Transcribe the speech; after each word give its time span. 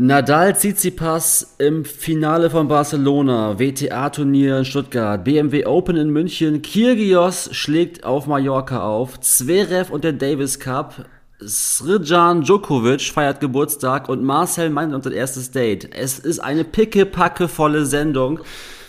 Nadal 0.00 0.54
Tsitsipas 0.54 1.56
im 1.58 1.84
Finale 1.84 2.50
von 2.50 2.68
Barcelona, 2.68 3.58
WTA-Turnier 3.58 4.58
in 4.58 4.64
Stuttgart, 4.64 5.24
BMW 5.24 5.66
Open 5.66 5.96
in 5.96 6.10
München, 6.10 6.62
Kyrgios 6.62 7.48
schlägt 7.50 8.04
auf 8.04 8.28
Mallorca 8.28 8.80
auf, 8.80 9.18
Zverev 9.18 9.92
und 9.92 10.04
der 10.04 10.12
Davis 10.12 10.60
Cup, 10.60 11.04
Srdjan 11.40 12.42
Djokovic 12.42 13.00
feiert 13.00 13.40
Geburtstag 13.40 14.08
und 14.08 14.22
Marcel 14.22 14.70
meint 14.70 14.94
unser 14.94 15.10
erstes 15.10 15.50
Date. 15.50 15.92
Es 15.92 16.20
ist 16.20 16.38
eine 16.38 16.62
pickepacke 16.62 17.48
volle 17.48 17.84
Sendung. 17.84 18.38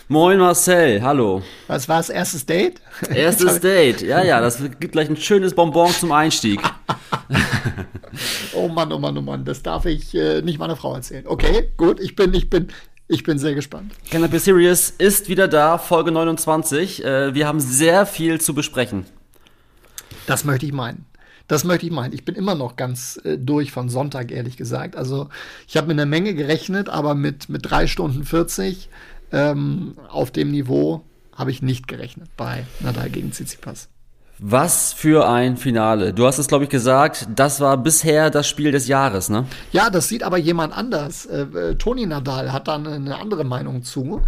Moin 0.06 0.38
Marcel, 0.38 1.02
hallo. 1.02 1.42
Was 1.66 1.88
war 1.88 1.96
das 1.96 2.10
erstes 2.10 2.46
Date? 2.46 2.80
Erstes 3.12 3.58
Date, 3.60 4.02
ja, 4.02 4.22
ja, 4.22 4.40
das 4.40 4.62
gibt 4.78 4.92
gleich 4.92 5.10
ein 5.10 5.16
schönes 5.16 5.54
Bonbon 5.54 5.90
zum 5.90 6.12
Einstieg. 6.12 6.60
oh 8.54 8.68
Mann, 8.68 8.92
oh 8.92 8.98
Mann, 8.98 9.16
oh 9.16 9.22
Mann, 9.22 9.44
das 9.44 9.62
darf 9.62 9.86
ich 9.86 10.14
äh, 10.14 10.42
nicht 10.42 10.58
meiner 10.58 10.76
Frau 10.76 10.94
erzählen. 10.94 11.26
Okay, 11.26 11.70
gut, 11.76 12.00
ich 12.00 12.16
bin, 12.16 12.34
ich 12.34 12.50
bin, 12.50 12.68
ich 13.08 13.22
bin 13.22 13.38
sehr 13.38 13.54
gespannt. 13.54 13.92
Cannabis 14.10 14.44
Serious 14.44 14.90
ist 14.90 15.28
wieder 15.28 15.48
da, 15.48 15.78
Folge 15.78 16.12
29. 16.12 17.04
Äh, 17.04 17.34
wir 17.34 17.46
haben 17.46 17.60
sehr 17.60 18.06
viel 18.06 18.40
zu 18.40 18.54
besprechen. 18.54 19.06
Das 20.26 20.44
möchte 20.44 20.66
ich 20.66 20.72
meinen. 20.72 21.06
Das 21.48 21.64
möchte 21.64 21.86
ich 21.86 21.92
meinen. 21.92 22.12
Ich 22.12 22.24
bin 22.24 22.36
immer 22.36 22.54
noch 22.54 22.76
ganz 22.76 23.20
äh, 23.24 23.36
durch 23.36 23.72
von 23.72 23.88
Sonntag, 23.88 24.30
ehrlich 24.30 24.56
gesagt. 24.56 24.94
Also 24.94 25.28
ich 25.66 25.76
habe 25.76 25.88
mit 25.88 25.96
einer 25.96 26.06
Menge 26.06 26.34
gerechnet, 26.34 26.88
aber 26.88 27.16
mit, 27.16 27.48
mit 27.48 27.68
drei 27.68 27.88
Stunden 27.88 28.24
40 28.24 28.88
ähm, 29.32 29.96
auf 30.08 30.30
dem 30.30 30.52
Niveau 30.52 31.04
habe 31.34 31.50
ich 31.50 31.62
nicht 31.62 31.88
gerechnet 31.88 32.28
bei 32.36 32.66
Nadal 32.78 33.10
gegen 33.10 33.32
Tsitsipas. 33.32 33.88
Was 34.42 34.94
für 34.94 35.28
ein 35.28 35.58
Finale. 35.58 36.14
Du 36.14 36.26
hast 36.26 36.38
es, 36.38 36.48
glaube 36.48 36.64
ich, 36.64 36.70
gesagt, 36.70 37.28
das 37.36 37.60
war 37.60 37.76
bisher 37.76 38.30
das 38.30 38.48
Spiel 38.48 38.72
des 38.72 38.88
Jahres, 38.88 39.28
ne? 39.28 39.44
Ja, 39.70 39.90
das 39.90 40.08
sieht 40.08 40.22
aber 40.22 40.38
jemand 40.38 40.74
anders. 40.74 41.26
Äh, 41.26 41.42
äh, 41.42 41.74
Toni 41.74 42.06
Nadal 42.06 42.50
hat 42.50 42.66
da 42.66 42.76
eine 42.76 43.18
andere 43.18 43.44
Meinung 43.44 43.82
zu. 43.82 44.22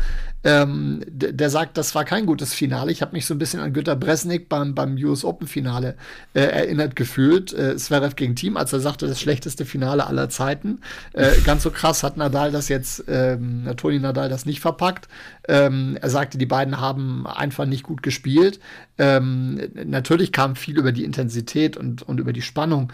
Ähm, 0.45 1.03
der 1.07 1.51
sagt, 1.51 1.77
das 1.77 1.95
war 1.95 2.05
kein 2.05 2.27
gutes 2.27 2.53
Finale. 2.53 2.91
Ich 2.91 3.01
habe 3.03 3.13
mich 3.13 3.27
so 3.27 3.35
ein 3.35 3.39
bisschen 3.39 3.61
an 3.61 3.73
Günter 3.73 3.95
Bresnik 3.95 4.49
beim, 4.49 4.75
beim 4.75 4.97
US 4.97 5.25
Open 5.25 5.47
Finale 5.47 5.97
äh, 6.35 6.41
erinnert 6.41 6.97
gefühlt. 6.97 7.53
Äh, 7.53 7.77
Zverev 7.77 8.17
gegen 8.17 8.35
Team, 8.35 8.57
als 8.57 8.73
er 8.73 8.81
sagte, 8.81 9.07
das 9.07 9.21
schlechteste 9.21 9.65
Finale 9.65 10.07
aller 10.07 10.29
Zeiten. 10.29 10.81
Äh, 11.13 11.31
ganz 11.45 11.63
so 11.63 11.71
krass 11.71 12.03
hat 12.03 12.17
Nadal 12.17 12.51
das 12.51 12.69
jetzt, 12.69 13.05
ähm, 13.09 13.71
Toni 13.77 14.01
Nadal 14.01 14.29
das 14.29 14.45
nicht 14.45 14.61
verpackt. 14.61 15.09
Ähm, 15.49 15.97
er 16.01 16.11
sagte, 16.11 16.39
die 16.39 16.47
beiden 16.47 16.81
haben 16.81 17.27
einfach 17.27 17.67
nicht 17.67 17.85
gut 17.85 18.03
gespielt. 18.03 18.59
Ähm, 18.99 19.61
natürlich 19.85 20.33
kam 20.33 20.57
viel 20.57 20.77
über 20.77 20.93
die 20.93 21.05
Intensität 21.05 21.77
und, 21.77 22.03
und 22.03 22.19
über 22.19 22.33
die 22.33 22.43
Spannung. 22.43 22.93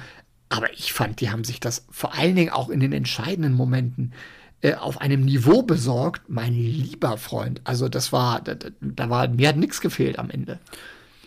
Aber 0.51 0.73
ich 0.73 0.93
fand, 0.93 1.21
die 1.21 1.31
haben 1.31 1.45
sich 1.45 1.61
das 1.61 1.87
vor 1.91 2.15
allen 2.15 2.37
Dingen 2.37 2.51
auch 2.51 2.69
in 2.69 2.81
den 2.81 2.93
entscheidenden 2.93 3.53
Momenten 3.53 4.13
äh, 4.61 4.75
auf 4.75 5.01
einem 5.01 5.25
Niveau 5.25 5.63
besorgt, 5.63 6.23
mein 6.29 6.53
lieber 6.53 7.17
Freund. 7.17 7.61
Also 7.65 7.89
das 7.89 8.13
war, 8.13 8.41
da, 8.41 8.55
da 8.81 9.11
war, 9.11 9.29
mir 9.29 9.49
hat 9.49 9.57
nichts 9.57 9.81
gefehlt 9.81 10.19
am 10.19 10.31
Ende. 10.31 10.59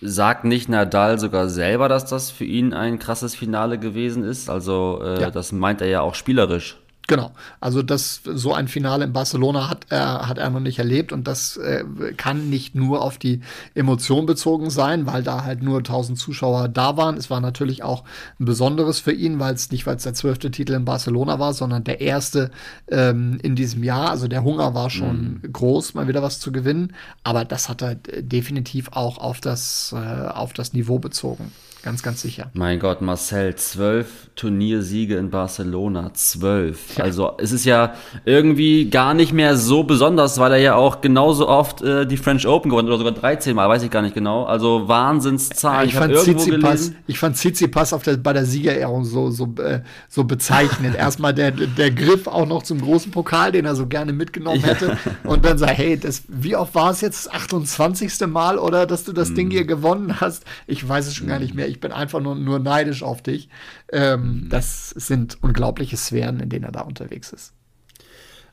Sagt 0.01 0.45
nicht 0.45 0.67
Nadal 0.67 1.19
sogar 1.19 1.47
selber, 1.47 1.87
dass 1.87 2.05
das 2.05 2.31
für 2.31 2.43
ihn 2.43 2.73
ein 2.73 2.99
krasses 2.99 3.35
Finale 3.35 3.77
gewesen 3.77 4.23
ist? 4.23 4.49
Also 4.49 4.99
äh, 5.03 5.21
ja. 5.21 5.31
das 5.31 5.51
meint 5.51 5.79
er 5.79 5.87
ja 5.87 6.01
auch 6.01 6.15
spielerisch. 6.15 6.80
Genau. 7.11 7.33
Also 7.59 7.83
das 7.83 8.21
so 8.23 8.53
ein 8.53 8.69
Finale 8.69 9.03
in 9.03 9.11
Barcelona 9.11 9.69
hat 9.69 9.87
er 9.89 10.29
hat 10.29 10.37
er 10.37 10.49
noch 10.49 10.61
nicht 10.61 10.79
erlebt 10.79 11.11
und 11.11 11.27
das 11.27 11.57
äh, 11.57 11.83
kann 12.15 12.49
nicht 12.49 12.73
nur 12.73 13.01
auf 13.01 13.17
die 13.17 13.41
Emotion 13.75 14.25
bezogen 14.25 14.69
sein, 14.69 15.07
weil 15.07 15.21
da 15.21 15.43
halt 15.43 15.61
nur 15.61 15.79
1000 15.79 16.17
Zuschauer 16.17 16.69
da 16.69 16.95
waren. 16.95 17.17
Es 17.17 17.29
war 17.29 17.41
natürlich 17.41 17.83
auch 17.83 18.05
ein 18.39 18.45
besonderes 18.45 19.01
für 19.01 19.11
ihn, 19.11 19.39
weil 19.39 19.53
es 19.53 19.71
nicht 19.71 19.85
weil 19.85 19.97
es 19.97 20.03
der 20.03 20.13
zwölfte 20.13 20.51
Titel 20.51 20.71
in 20.71 20.85
Barcelona 20.85 21.37
war, 21.37 21.53
sondern 21.53 21.83
der 21.83 21.99
erste 21.99 22.49
ähm, 22.87 23.39
in 23.43 23.57
diesem 23.57 23.83
Jahr. 23.83 24.09
Also 24.09 24.29
der 24.29 24.45
Hunger 24.45 24.73
war 24.73 24.89
schon 24.89 25.41
mhm. 25.43 25.51
groß, 25.51 25.95
mal 25.95 26.07
wieder 26.07 26.23
was 26.23 26.39
zu 26.39 26.53
gewinnen. 26.53 26.93
Aber 27.25 27.43
das 27.43 27.67
hat 27.67 27.81
er 27.81 27.95
definitiv 27.95 28.87
auch 28.93 29.17
auf 29.17 29.41
das 29.41 29.93
äh, 29.93 30.27
auf 30.29 30.53
das 30.53 30.71
Niveau 30.71 30.97
bezogen. 30.97 31.51
Ganz, 31.83 32.03
ganz 32.03 32.21
sicher. 32.21 32.51
Mein 32.53 32.79
Gott, 32.79 33.01
Marcel, 33.01 33.55
zwölf 33.55 34.29
Turniersiege 34.35 35.17
in 35.17 35.29
Barcelona. 35.29 36.13
Zwölf. 36.13 36.97
Ja. 36.97 37.03
Also 37.03 37.33
es 37.37 37.51
ist 37.51 37.65
ja 37.65 37.95
irgendwie 38.23 38.89
gar 38.89 39.13
nicht 39.13 39.33
mehr 39.33 39.57
so 39.57 39.83
besonders, 39.83 40.39
weil 40.39 40.51
er 40.53 40.57
ja 40.59 40.75
auch 40.75 41.01
genauso 41.01 41.49
oft 41.49 41.81
äh, 41.81 42.05
die 42.05 42.17
French 42.17 42.47
Open 42.47 42.69
gewonnen 42.69 42.87
oder 42.87 42.97
sogar 42.97 43.13
13 43.13 43.55
Mal, 43.55 43.67
weiß 43.67 43.81
ich 43.83 43.89
gar 43.89 44.03
nicht 44.03 44.13
genau. 44.13 44.43
Also 44.43 44.87
Wahnsinnszahl. 44.87 45.85
Ich, 45.85 45.93
ich 45.93 45.97
fand 45.97 46.15
Tsitsipas, 46.15 46.91
ich 47.07 47.19
fand 47.19 47.35
Tsitsipas 47.35 47.93
auf 47.93 48.03
der, 48.03 48.17
bei 48.17 48.33
der 48.33 48.45
Siegerehrung 48.45 49.03
so, 49.03 49.31
so, 49.31 49.53
äh, 49.57 49.81
so 50.07 50.23
bezeichnend. 50.23 50.95
Erstmal 51.01 51.33
der, 51.33 51.51
der 51.51 51.91
Griff 51.91 52.27
auch 52.27 52.45
noch 52.45 52.63
zum 52.63 52.79
großen 52.81 53.11
Pokal, 53.11 53.51
den 53.51 53.65
er 53.65 53.75
so 53.75 53.87
gerne 53.87 54.13
mitgenommen 54.13 54.63
hätte. 54.63 54.97
Ja. 55.23 55.29
Und 55.29 55.45
dann 55.45 55.57
sagt, 55.57 55.77
hey, 55.77 55.97
das, 55.97 56.23
wie 56.27 56.55
oft 56.55 56.75
war 56.75 56.91
es 56.91 57.01
jetzt? 57.01 57.25
Das 57.25 57.33
28. 57.33 58.27
Mal 58.27 58.57
oder 58.57 58.85
dass 58.85 59.03
du 59.03 59.13
das 59.13 59.29
hm. 59.29 59.35
Ding 59.35 59.51
hier 59.51 59.65
gewonnen 59.65 60.21
hast? 60.21 60.45
Ich 60.67 60.87
weiß 60.87 61.07
es 61.07 61.15
schon 61.15 61.25
hm. 61.25 61.31
gar 61.31 61.39
nicht 61.39 61.53
mehr 61.53 61.70
ich 61.71 61.79
bin 61.79 61.91
einfach 61.91 62.19
nur, 62.19 62.35
nur 62.35 62.59
neidisch 62.59 63.01
auf 63.01 63.21
dich. 63.21 63.49
Ähm, 63.91 64.43
mhm. 64.43 64.49
das 64.49 64.89
sind 64.89 65.37
unglaubliche 65.41 65.97
Sphären, 65.97 66.39
in 66.39 66.49
denen 66.49 66.65
er 66.65 66.71
da 66.71 66.81
unterwegs 66.81 67.33
ist. 67.33 67.53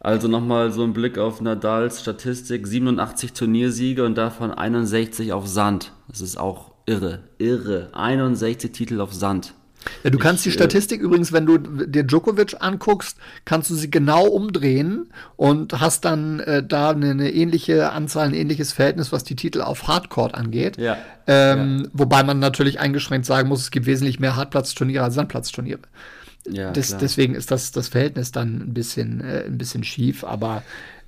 Also 0.00 0.28
nochmal 0.28 0.70
so 0.70 0.84
ein 0.84 0.92
Blick 0.92 1.18
auf 1.18 1.40
Nadals 1.40 2.00
Statistik: 2.00 2.66
87 2.66 3.32
Turniersiege 3.32 4.04
und 4.04 4.16
davon 4.16 4.52
61 4.52 5.32
auf 5.32 5.48
Sand. 5.48 5.92
Das 6.08 6.20
ist 6.20 6.38
auch 6.38 6.72
irre, 6.86 7.24
irre. 7.38 7.90
61 7.92 8.72
Titel 8.72 9.00
auf 9.00 9.12
Sand. 9.12 9.54
Ja, 10.02 10.10
du 10.10 10.18
kannst 10.18 10.44
die 10.44 10.50
äh, 10.50 10.52
Statistik 10.52 11.00
übrigens, 11.00 11.32
wenn 11.32 11.46
du 11.46 11.58
dir 11.58 12.02
Djokovic 12.02 12.56
anguckst, 12.60 13.18
kannst 13.44 13.70
du 13.70 13.74
sie 13.74 13.90
genau 13.90 14.26
umdrehen 14.26 15.10
und 15.36 15.80
hast 15.80 16.04
dann 16.04 16.40
äh, 16.40 16.62
da 16.62 16.90
eine, 16.90 17.10
eine, 17.10 17.30
ähnliche 17.32 17.92
Anzahl, 17.92 18.28
ein 18.28 18.34
ähnliches 18.34 18.72
Verhältnis, 18.72 19.12
was 19.12 19.24
die 19.24 19.36
Titel 19.36 19.60
auf 19.60 19.88
Hardcourt 19.88 20.34
angeht. 20.34 20.76
Ja. 20.78 20.98
Ähm, 21.26 21.82
ja. 21.84 21.90
Wobei 21.92 22.22
man 22.22 22.38
natürlich 22.38 22.80
eingeschränkt 22.80 23.26
sagen 23.26 23.48
muss, 23.48 23.60
es 23.60 23.70
gibt 23.70 23.86
wesentlich 23.86 24.20
mehr 24.20 24.36
Hartplatzturniere 24.36 25.04
als 25.04 25.14
Sandplatzturniere. 25.14 25.80
Ja, 26.48 26.72
das, 26.72 26.96
deswegen 26.96 27.34
ist 27.34 27.50
das, 27.50 27.72
das 27.72 27.88
Verhältnis 27.88 28.32
dann 28.32 28.62
ein 28.62 28.74
bisschen, 28.74 29.20
äh, 29.20 29.44
ein 29.46 29.58
bisschen 29.58 29.84
schief, 29.84 30.24
aber 30.24 30.62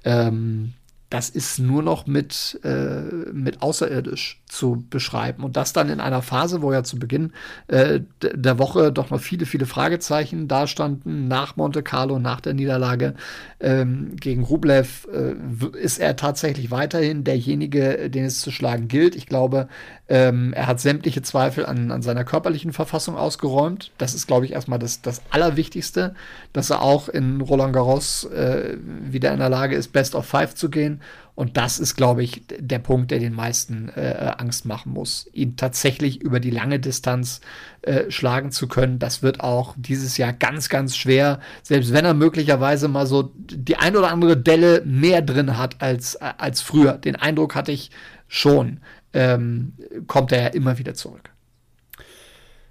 ähm, 0.04 0.74
das 1.10 1.28
ist 1.28 1.58
nur 1.58 1.82
noch 1.82 2.06
mit, 2.06 2.60
äh, 2.62 3.30
mit 3.32 3.62
außerirdisch 3.62 4.40
zu 4.46 4.84
beschreiben. 4.90 5.42
Und 5.42 5.56
das 5.56 5.72
dann 5.72 5.88
in 5.88 5.98
einer 5.98 6.22
Phase, 6.22 6.62
wo 6.62 6.72
ja 6.72 6.84
zu 6.84 7.00
Beginn 7.00 7.32
äh, 7.66 8.00
der 8.22 8.58
Woche 8.60 8.92
doch 8.92 9.10
noch 9.10 9.20
viele, 9.20 9.44
viele 9.44 9.66
Fragezeichen 9.66 10.46
dastanden, 10.46 11.26
nach 11.26 11.56
Monte 11.56 11.82
Carlo, 11.82 12.20
nach 12.20 12.40
der 12.40 12.54
Niederlage 12.54 13.14
ähm, 13.58 14.16
gegen 14.16 14.44
Rublev, 14.44 15.08
äh, 15.12 15.34
ist 15.78 15.98
er 15.98 16.14
tatsächlich 16.14 16.70
weiterhin 16.70 17.24
derjenige, 17.24 18.08
den 18.08 18.24
es 18.24 18.40
zu 18.40 18.52
schlagen 18.52 18.86
gilt. 18.86 19.16
Ich 19.16 19.26
glaube, 19.26 19.68
ähm, 20.08 20.52
er 20.52 20.68
hat 20.68 20.80
sämtliche 20.80 21.22
Zweifel 21.22 21.66
an, 21.66 21.90
an 21.90 22.02
seiner 22.02 22.24
körperlichen 22.24 22.72
Verfassung 22.72 23.16
ausgeräumt. 23.16 23.90
Das 23.98 24.14
ist, 24.14 24.28
glaube 24.28 24.44
ich, 24.44 24.52
erstmal 24.52 24.78
das, 24.78 25.02
das 25.02 25.22
Allerwichtigste, 25.30 26.14
dass 26.52 26.70
er 26.70 26.82
auch 26.82 27.08
in 27.08 27.40
Roland 27.40 27.72
Garros 27.72 28.24
äh, 28.24 28.76
wieder 28.80 29.32
in 29.32 29.38
der 29.38 29.48
Lage 29.48 29.74
ist, 29.74 29.92
Best 29.92 30.14
of 30.14 30.26
Five 30.26 30.54
zu 30.54 30.68
gehen. 30.68 30.99
Und 31.40 31.56
das 31.56 31.78
ist, 31.78 31.96
glaube 31.96 32.22
ich, 32.22 32.42
der 32.58 32.80
Punkt, 32.80 33.10
der 33.10 33.18
den 33.18 33.32
meisten 33.32 33.88
äh, 33.96 34.34
Angst 34.36 34.66
machen 34.66 34.92
muss. 34.92 35.26
Ihn 35.32 35.56
tatsächlich 35.56 36.20
über 36.20 36.38
die 36.38 36.50
lange 36.50 36.78
Distanz 36.78 37.40
äh, 37.80 38.10
schlagen 38.10 38.50
zu 38.50 38.68
können, 38.68 38.98
das 38.98 39.22
wird 39.22 39.40
auch 39.40 39.74
dieses 39.78 40.18
Jahr 40.18 40.34
ganz, 40.34 40.68
ganz 40.68 40.98
schwer. 40.98 41.40
Selbst 41.62 41.94
wenn 41.94 42.04
er 42.04 42.12
möglicherweise 42.12 42.88
mal 42.88 43.06
so 43.06 43.32
die 43.34 43.76
ein 43.76 43.96
oder 43.96 44.10
andere 44.10 44.36
Delle 44.36 44.82
mehr 44.84 45.22
drin 45.22 45.56
hat 45.56 45.80
als, 45.80 46.16
als 46.16 46.60
früher. 46.60 46.98
Den 46.98 47.16
Eindruck 47.16 47.54
hatte 47.54 47.72
ich 47.72 47.90
schon, 48.28 48.80
ähm, 49.14 49.72
kommt 50.08 50.32
er 50.32 50.42
ja 50.42 50.48
immer 50.48 50.76
wieder 50.76 50.92
zurück. 50.92 51.30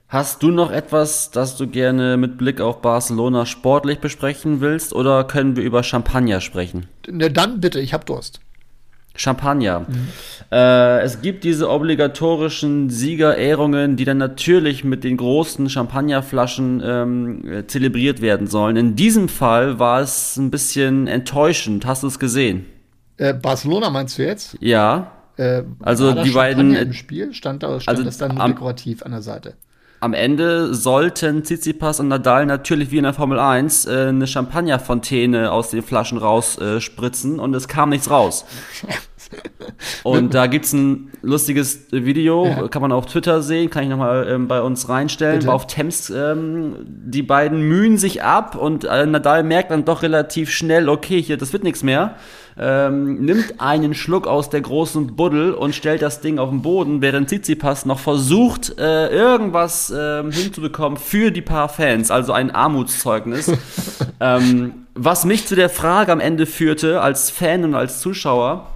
Hast 0.10 0.44
du 0.44 0.52
noch 0.52 0.70
etwas, 0.70 1.32
das 1.32 1.58
du 1.58 1.66
gerne 1.66 2.18
mit 2.18 2.38
Blick 2.38 2.62
auf 2.62 2.84
Barcelona 2.84 3.48
sportlich 3.48 3.98
besprechen 3.98 4.62
willst 4.62 4.94
oder 4.94 5.24
können 5.24 5.56
wir 5.56 5.64
über 5.64 5.82
Champagner 5.82 6.40
sprechen? 6.40 6.86
Ne, 7.10 7.32
dann 7.32 7.60
bitte, 7.60 7.80
ich 7.80 7.96
habe 7.96 8.06
Durst. 8.06 8.42
Champagner. 9.20 9.82
Mhm. 9.82 10.08
Äh, 10.52 11.02
es 11.02 11.22
gibt 11.22 11.44
diese 11.44 11.70
obligatorischen 11.70 12.90
Siegerehrungen, 12.90 13.98
die 13.98 14.06
dann 14.06 14.18
natürlich 14.18 14.84
mit 14.84 15.04
den 15.04 15.18
großen 15.18 15.70
Champagnerflaschen 15.70 16.82
ähm, 16.84 17.64
zelebriert 17.68 18.22
werden 18.22 18.48
sollen. 18.48 18.78
In 18.78 18.96
diesem 18.96 19.30
Fall 19.30 19.78
war 19.78 20.02
es 20.02 20.38
ein 20.38 20.50
bisschen 20.50 21.08
enttäuschend. 21.08 21.86
Hast 21.86 22.04
du 22.04 22.08
es 22.08 22.18
gesehen? 22.18 22.66
Äh, 23.18 23.34
Barcelona 23.34 23.90
meinst 23.90 24.18
du 24.18 24.26
jetzt? 24.26 24.58
Ja. 24.62 25.12
Äh, 25.38 25.64
also 25.82 26.14
die 26.14 26.32
beiden 26.32 26.76
im 26.76 26.94
Spiel 26.94 27.34
stand 27.34 27.62
da 27.62 27.80
stand 27.80 27.90
also 27.90 28.04
das 28.04 28.18
dann 28.18 28.40
am, 28.40 28.52
dekorativ 28.52 29.04
an 29.04 29.12
der 29.12 29.22
Seite. 29.22 29.56
Am 30.02 30.14
Ende 30.14 30.74
sollten 30.74 31.44
Tsitsipas 31.44 32.00
und 32.00 32.08
Nadal 32.08 32.46
natürlich 32.46 32.90
wie 32.92 32.98
in 32.98 33.04
der 33.04 33.14
Formel 33.14 33.38
1 33.38 33.86
äh, 33.86 34.08
eine 34.08 34.28
Champagnerfontäne 34.28 35.52
aus 35.52 35.72
den 35.72 35.84
Flaschen 35.84 36.18
rausspritzen 36.18 37.38
äh, 37.38 37.42
und 37.42 37.54
es 37.54 37.68
kam 37.68 37.90
nichts 37.90 38.10
raus. 38.10 38.46
Und 40.04 40.34
da 40.34 40.48
gibt's 40.48 40.74
ein 40.74 41.12
lustiges 41.22 41.88
Video, 41.92 42.46
ja. 42.46 42.68
kann 42.68 42.82
man 42.82 42.92
auf 42.92 43.06
Twitter 43.06 43.42
sehen, 43.42 43.70
kann 43.70 43.84
ich 43.84 43.90
nochmal 43.90 44.28
ähm, 44.30 44.48
bei 44.48 44.62
uns 44.62 44.90
reinstellen. 44.90 45.40
Bitte? 45.40 45.52
Auf 45.52 45.68
Thames, 45.68 46.10
ähm, 46.10 46.76
die 46.86 47.22
beiden 47.22 47.62
mühen 47.62 47.98
sich 47.98 48.24
ab 48.24 48.56
und 48.56 48.86
äh, 48.86 49.06
Nadal 49.06 49.44
merkt 49.44 49.72
dann 49.72 49.86
doch 49.86 50.02
relativ 50.02 50.50
schnell, 50.50 50.90
okay, 50.90 51.22
hier, 51.22 51.38
das 51.38 51.54
wird 51.54 51.64
nichts 51.64 51.84
mehr. 51.84 52.16
Ähm, 52.62 53.24
nimmt 53.24 53.62
einen 53.62 53.94
Schluck 53.94 54.28
aus 54.28 54.50
der 54.50 54.60
großen 54.60 55.16
Buddel 55.16 55.54
und 55.54 55.74
stellt 55.76 56.02
das 56.02 56.20
Ding 56.20 56.40
auf 56.40 56.50
den 56.50 56.62
Boden, 56.62 57.02
während 57.02 57.30
Tsitsipas 57.30 57.86
noch 57.86 58.00
versucht, 58.00 58.78
äh, 58.78 59.08
irgendwas 59.08 59.90
äh, 59.92 60.24
hinzubekommen 60.30 60.98
für 60.98 61.32
die 61.32 61.42
paar 61.42 61.70
Fans, 61.70 62.12
also 62.12 62.34
ein 62.34 62.52
Armutszeugnis. 62.52 63.54
ähm, 64.20 64.88
was 64.94 65.24
mich 65.24 65.48
zu 65.48 65.56
der 65.56 65.70
Frage 65.70 66.12
am 66.12 66.20
Ende 66.20 66.46
führte, 66.46 67.00
als 67.00 67.30
Fan 67.30 67.64
und 67.64 67.76
als 67.76 68.02
Zuschauer, 68.02 68.68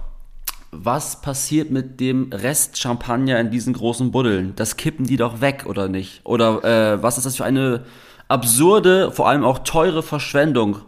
was 0.76 1.20
passiert 1.20 1.70
mit 1.70 2.00
dem 2.00 2.30
Rest 2.32 2.78
Champagner 2.78 3.38
in 3.40 3.50
diesen 3.50 3.72
großen 3.74 4.10
Buddeln? 4.10 4.52
Das 4.56 4.76
kippen 4.76 5.06
die 5.06 5.16
doch 5.16 5.40
weg, 5.40 5.64
oder 5.66 5.88
nicht? 5.88 6.20
Oder 6.24 6.64
äh, 6.64 7.02
was 7.02 7.16
ist 7.16 7.24
das 7.24 7.36
für 7.36 7.44
eine 7.44 7.84
absurde, 8.28 9.10
vor 9.10 9.28
allem 9.28 9.44
auch 9.44 9.60
teure 9.60 10.02
Verschwendung, 10.02 10.78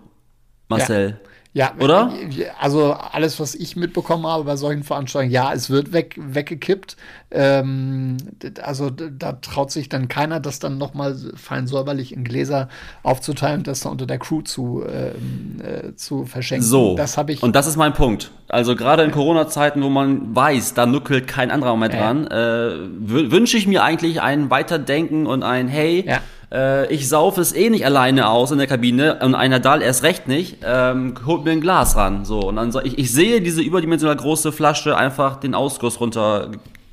Marcel? 0.69 1.21
Ja. 1.23 1.31
Ja, 1.57 1.73
oder? 1.81 2.13
Also 2.61 2.93
alles, 2.93 3.41
was 3.41 3.55
ich 3.55 3.77
mitbekommen 3.77 4.27
habe 4.27 4.45
bei 4.45 4.57
solchen 4.57 4.83
Veranstaltungen, 4.83 5.33
ja, 5.33 5.55
es 5.55 5.71
wird 5.71 5.95
weg, 5.95 6.15
weggekippt. 6.21 6.99
Ähm, 7.31 8.19
also 8.63 8.91
da 8.91 9.33
traut 9.33 9.71
sich 9.71 9.89
dann 9.89 10.09
keiner, 10.09 10.39
das 10.39 10.59
dann 10.59 10.77
nochmal 10.77 11.17
fein 11.35 11.67
säuberlich 11.67 12.13
in 12.13 12.25
Gläser 12.25 12.69
aufzuteilen 13.03 13.61
und 13.61 13.69
das 13.69 13.81
dann 13.81 13.93
unter 13.93 14.05
der 14.05 14.19
Crew 14.19 14.43
zu, 14.43 14.85
ähm, 14.87 15.63
äh, 15.65 15.95
zu 15.95 16.27
verschenken. 16.27 16.67
So, 16.67 16.95
das 16.95 17.17
habe 17.17 17.33
ich. 17.33 17.43
Und 17.43 17.57
das 17.57 17.67
ist 17.67 17.79
mein 17.79 17.95
Punkt. 17.95 18.33
Also 18.49 18.77
gerade 18.77 19.05
in 19.05 19.11
Corona-Zeiten, 19.11 19.83
wo 19.83 19.89
man 19.89 20.37
weiß, 20.37 20.75
da 20.75 20.85
nuckelt 20.85 21.27
kein 21.27 21.51
anderer 21.51 21.75
mehr 21.79 21.89
dran, 21.89 22.27
äh, 22.27 23.31
wünsche 23.31 23.57
ich 23.57 23.67
mir 23.67 23.83
eigentlich 23.83 24.21
ein 24.21 24.51
Weiterdenken 24.51 25.27
und 25.27 25.43
ein 25.43 25.69
Hey. 25.69 26.05
Ja 26.07 26.21
äh, 26.53 26.93
ich 26.93 27.09
saufe 27.09 27.41
es 27.41 27.55
eh 27.55 27.71
nicht 27.71 27.85
alleine 27.85 28.29
aus 28.29 28.51
in 28.51 28.59
der 28.59 28.67
Kabine 28.67 29.19
und 29.23 29.35
einer 29.35 29.61
Dahl 29.61 29.83
erst 29.83 30.03
recht 30.03 30.29
nicht, 30.29 30.59
ähm, 30.65 31.15
holt 31.27 31.45
mir 31.45 31.53
ein 31.53 31.61
Glas 31.61 31.97
ran. 31.97 32.25
So, 32.25 32.41
und 32.41 32.57
dann 32.57 32.73
so, 32.73 32.81
ich, 32.81 32.99
ich 32.99 33.13
sehe 33.13 33.41
diese 33.41 33.63
überdimensional 33.63 34.17
große 34.17 34.53
Flasche 34.53 34.97
einfach 34.97 35.37
den 35.37 35.55
Ausguss 35.55 36.01
runter 36.01 36.51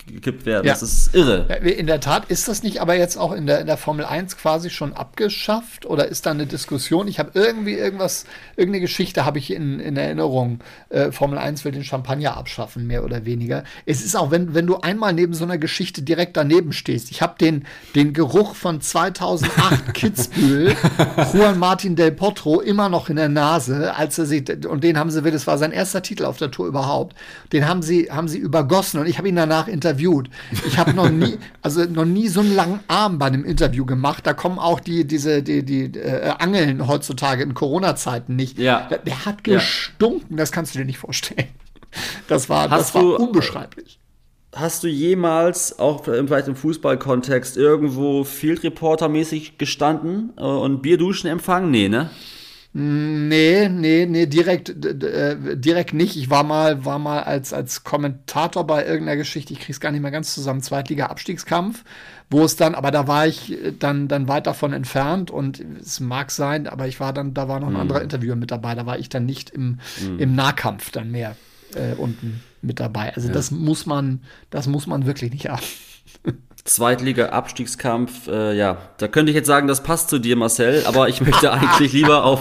gekippt 0.07 0.45
werden. 0.45 0.65
Ja. 0.65 0.73
Das 0.73 0.83
ist 0.83 1.15
irre. 1.15 1.45
In 1.57 1.87
der 1.87 1.99
Tat 1.99 2.25
ist 2.25 2.47
das 2.47 2.63
nicht 2.63 2.83
aber 2.83 2.95
jetzt 2.95 3.17
auch 3.17 3.31
in 3.31 3.47
der, 3.47 3.61
in 3.61 3.67
der 3.67 3.77
Formel 3.77 4.03
1 4.05 4.37
quasi 4.37 4.69
schon 4.69 4.93
abgeschafft 4.93 5.85
oder 5.85 6.07
ist 6.07 6.25
da 6.25 6.31
eine 6.31 6.45
Diskussion? 6.45 7.07
Ich 7.07 7.17
habe 7.17 7.31
irgendwie 7.33 7.73
irgendwas, 7.73 8.25
irgendeine 8.57 8.81
Geschichte 8.81 9.25
habe 9.25 9.39
ich 9.39 9.51
in, 9.51 9.79
in 9.79 9.95
Erinnerung. 9.95 10.59
Äh, 10.89 11.11
Formel 11.11 11.37
1 11.37 11.63
will 11.63 11.71
den 11.71 11.85
Champagner 11.85 12.35
abschaffen, 12.35 12.85
mehr 12.87 13.05
oder 13.05 13.25
weniger. 13.25 13.63
Es 13.85 14.03
ist 14.03 14.15
auch, 14.15 14.31
wenn, 14.31 14.53
wenn 14.53 14.67
du 14.67 14.77
einmal 14.77 15.13
neben 15.13 15.33
so 15.33 15.45
einer 15.45 15.57
Geschichte 15.57 16.01
direkt 16.01 16.35
daneben 16.35 16.73
stehst. 16.73 17.09
Ich 17.11 17.21
habe 17.21 17.35
den, 17.39 17.65
den 17.95 18.13
Geruch 18.13 18.55
von 18.55 18.81
2008 18.81 19.93
Kitzbühel, 19.93 20.75
Juan 21.33 21.57
Martin 21.57 21.95
del 21.95 22.11
Potro, 22.11 22.59
immer 22.59 22.89
noch 22.89 23.09
in 23.09 23.15
der 23.15 23.29
Nase, 23.29 23.95
als 23.95 24.17
er 24.17 24.25
sie, 24.25 24.43
und 24.67 24.83
den 24.83 24.97
haben 24.97 25.09
sie, 25.09 25.21
das 25.21 25.47
war 25.47 25.57
sein 25.57 25.71
erster 25.71 26.01
Titel 26.01 26.25
auf 26.25 26.37
der 26.37 26.51
Tour 26.51 26.67
überhaupt, 26.67 27.15
den 27.53 27.67
haben 27.67 27.81
sie, 27.81 28.11
haben 28.11 28.27
sie 28.27 28.39
übergossen 28.39 28.99
und 28.99 29.07
ich 29.07 29.17
habe 29.17 29.29
ihn 29.29 29.35
danach 29.35 29.67
interviewt 29.67 29.92
interviewt. 29.93 30.29
Ich 30.67 30.77
habe 30.77 30.93
noch 30.93 31.09
nie, 31.09 31.37
also 31.61 31.83
noch 31.85 32.05
nie 32.05 32.27
so 32.27 32.39
einen 32.39 32.55
langen 32.55 32.79
Arm 32.87 33.19
bei 33.19 33.27
einem 33.27 33.45
Interview 33.45 33.85
gemacht. 33.85 34.25
Da 34.25 34.33
kommen 34.33 34.59
auch 34.59 34.79
die, 34.79 35.05
diese, 35.05 35.43
die, 35.43 35.63
die 35.63 35.97
äh, 35.97 36.33
Angeln 36.39 36.87
heutzutage 36.87 37.43
in 37.43 37.53
Corona-Zeiten 37.53 38.35
nicht. 38.35 38.57
Ja. 38.57 38.87
Der, 38.89 38.99
der 38.99 39.25
hat 39.25 39.43
gestunken, 39.43 40.31
ja. 40.31 40.37
das 40.37 40.51
kannst 40.51 40.73
du 40.73 40.79
dir 40.79 40.85
nicht 40.85 40.97
vorstellen. 40.97 41.47
Das 42.27 42.49
war, 42.49 42.67
das 42.67 42.95
war 42.95 43.19
unbeschreiblich. 43.19 43.99
Hast 44.55 44.83
du 44.83 44.87
jemals, 44.87 45.79
auch 45.79 46.03
vielleicht 46.05 46.47
im 46.47 46.55
Fußballkontext, 46.55 47.57
irgendwo 47.57 48.23
Field 48.23 48.63
Reporter-mäßig 48.63 49.57
gestanden 49.57 50.33
äh, 50.37 50.41
und 50.41 50.81
Bierduschen 50.81 51.29
empfangen? 51.29 51.71
Nee, 51.71 51.89
ne? 51.89 52.09
Nee, 52.75 53.69
nee, 53.69 54.07
nee, 54.07 54.25
direkt, 54.25 54.69
äh, 54.83 55.57
direkt 55.57 55.93
nicht. 55.93 56.17
Ich 56.17 56.31
war 56.31 56.43
mal, 56.43 56.85
war 56.85 56.97
mal 56.97 57.21
als, 57.21 57.53
als 57.53 57.83
Kommentator 57.83 58.65
bei 58.65 58.83
irgendeiner 58.83 59.15
Geschichte, 59.15 59.53
ich 59.53 59.59
krieg's 59.59 59.79
gar 59.79 59.91
nicht 59.91 60.01
mehr 60.01 60.09
ganz 60.09 60.33
zusammen, 60.33 60.63
Zweitliga-Abstiegskampf, 60.63 61.83
wo 62.31 62.43
es 62.43 62.55
dann, 62.55 62.73
aber 62.73 62.89
da 62.89 63.07
war 63.07 63.27
ich 63.27 63.55
dann, 63.77 64.07
dann 64.07 64.27
weit 64.27 64.47
davon 64.47 64.73
entfernt 64.73 65.29
und 65.29 65.63
es 65.79 65.99
mag 65.99 66.31
sein, 66.31 66.65
aber 66.65 66.87
ich 66.87 66.99
war 66.99 67.13
dann, 67.13 67.35
da 67.35 67.47
war 67.47 67.59
noch 67.59 67.67
ein 67.67 67.73
mhm. 67.73 67.79
anderer 67.79 68.01
Interviewer 68.01 68.35
mit 68.35 68.49
dabei, 68.49 68.73
da 68.73 68.87
war 68.87 68.97
ich 68.97 69.07
dann 69.07 69.27
nicht 69.27 69.51
im, 69.51 69.77
mhm. 70.01 70.17
im 70.17 70.33
Nahkampf 70.33 70.89
dann 70.89 71.11
mehr 71.11 71.35
äh, 71.75 71.93
unten 71.93 72.41
mit 72.63 72.79
dabei. 72.79 73.13
Also 73.13 73.27
ja. 73.27 73.35
das 73.35 73.51
muss 73.51 73.85
man, 73.85 74.23
das 74.49 74.65
muss 74.65 74.87
man 74.87 75.05
wirklich 75.05 75.31
nicht 75.31 75.49
haben. 75.49 75.61
Zweitliga-Abstiegskampf, 76.65 78.29
äh, 78.29 78.55
ja, 78.55 78.77
da 78.97 79.09
könnte 79.09 79.31
ich 79.31 79.35
jetzt 79.35 79.47
sagen, 79.47 79.67
das 79.67 79.83
passt 79.83 80.09
zu 80.09 80.17
dir, 80.17 80.37
Marcel, 80.37 80.83
aber 80.85 81.09
ich 81.09 81.19
möchte 81.19 81.51
eigentlich 81.51 81.91
lieber 81.93 82.23
auf, 82.23 82.39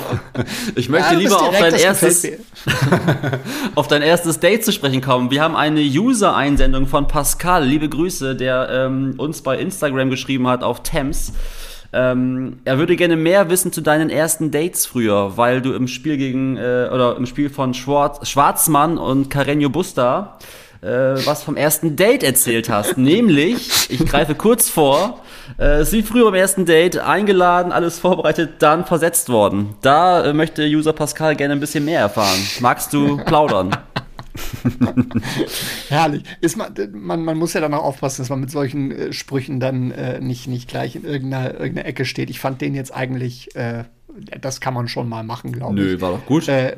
ich 0.77 0.89
möchte 0.89 1.15
ja, 1.15 1.19
lieber 1.19 1.43
auf 1.43 1.59
dein 1.59 1.75
erstes, 1.75 2.29
auf 3.75 3.89
dein 3.89 4.01
erstes 4.01 4.39
Date 4.39 4.65
zu 4.65 4.71
sprechen 4.71 5.01
kommen. 5.01 5.33
Wir 5.33 5.43
haben 5.43 5.57
eine 5.57 5.81
User-Einsendung 5.81 6.87
von 6.87 7.09
Pascal, 7.09 7.65
liebe 7.65 7.89
Grüße, 7.89 8.37
der 8.37 8.69
ähm, 8.71 9.15
uns 9.17 9.43
bei 9.43 9.59
Instagram 9.59 10.09
geschrieben 10.11 10.47
hat 10.47 10.63
auf 10.63 10.85
Thames. 10.85 11.33
Ähm, 11.93 12.61
er 12.65 12.79
würde 12.79 12.95
gerne 12.95 13.17
mehr 13.17 13.51
wissen 13.51 13.73
zu 13.73 13.81
deinen 13.81 14.09
ersten 14.09 14.53
Dates 14.53 14.87
früher, 14.87 15.37
weil 15.37 15.61
du 15.61 15.73
im 15.73 15.89
Spiel 15.89 16.17
gegen, 16.17 16.57
äh, 16.57 16.89
oder 16.93 17.17
im 17.17 17.27
Spiel 17.27 17.51
von 17.51 17.75
Schwarz, 17.75 18.29
Schwarzmann 18.29 18.99
und 18.99 19.35
Carreño 19.35 19.69
Busta 19.69 20.39
äh, 20.83 20.89
was 21.25 21.43
vom 21.43 21.57
ersten 21.57 21.97
Date 21.97 22.23
erzählt 22.23 22.69
hast. 22.69 22.99
Nämlich, 22.99 23.91
ich 23.91 24.05
greife 24.05 24.35
kurz 24.35 24.69
vor, 24.69 25.21
äh, 25.59 25.85
sie 25.85 26.03
früher 26.03 26.25
beim 26.25 26.35
ersten 26.35 26.67
Date 26.67 26.99
eingeladen, 26.99 27.73
alles 27.73 27.99
vorbereitet, 27.99 28.55
dann 28.59 28.85
versetzt 28.85 29.29
worden. 29.29 29.77
Da 29.81 30.25
äh, 30.25 30.33
möchte 30.33 30.65
User 30.65 30.93
Pascal 30.93 31.37
gerne 31.37 31.55
ein 31.55 31.61
bisschen 31.61 31.85
mehr 31.85 32.01
erfahren. 32.01 32.41
Magst 32.61 32.93
du 32.93 33.17
plaudern? 33.19 33.77
Herrlich. 35.89 36.25
Ist 36.41 36.57
man, 36.57 36.75
man, 36.93 37.25
man 37.25 37.37
muss 37.37 37.53
ja 37.53 37.61
dann 37.61 37.75
auch 37.75 37.85
aufpassen, 37.85 38.23
dass 38.23 38.31
man 38.31 38.41
mit 38.41 38.51
solchen 38.51 38.91
äh, 38.91 39.13
Sprüchen 39.13 39.61
dann 39.61 39.91
äh, 39.91 40.21
nicht, 40.21 40.49
nicht 40.49 40.69
gleich 40.69 40.97
in 40.97 41.05
irgendeiner, 41.05 41.53
irgendeiner 41.55 41.87
Ecke 41.87 42.05
steht. 42.05 42.31
Ich 42.31 42.41
fand 42.41 42.61
den 42.61 42.75
jetzt 42.75 42.95
eigentlich 42.95 43.55
äh, 43.55 43.85
das 44.41 44.61
kann 44.61 44.75
man 44.75 44.89
schon 44.89 45.09
mal 45.09 45.23
machen, 45.25 45.53
glaube 45.53 45.79
ich. 45.79 45.85
Nö, 45.85 46.01
war 46.01 46.13
doch 46.13 46.27
gut. 46.27 46.49
Äh, 46.49 46.77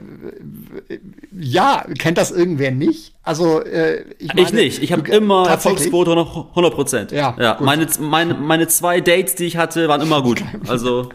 ja, 1.32 1.84
kennt 1.98 2.18
das 2.18 2.30
irgendwer 2.30 2.70
nicht? 2.70 3.14
Also, 3.22 3.62
äh, 3.62 4.04
ich, 4.18 4.28
meine, 4.28 4.42
ich 4.42 4.52
nicht. 4.52 4.82
Ich 4.82 4.92
habe 4.92 5.08
immer 5.10 5.48
Erfolgsquote 5.48 6.10
100 6.10 6.74
Prozent. 6.74 7.12
Ja, 7.12 7.34
ja 7.38 7.56
meine, 7.60 7.86
meine, 7.98 8.34
meine 8.34 8.68
zwei 8.68 9.00
Dates, 9.00 9.34
die 9.34 9.44
ich 9.44 9.56
hatte, 9.56 9.88
waren 9.88 10.00
immer 10.00 10.22
gut. 10.22 10.42
Also. 10.66 11.10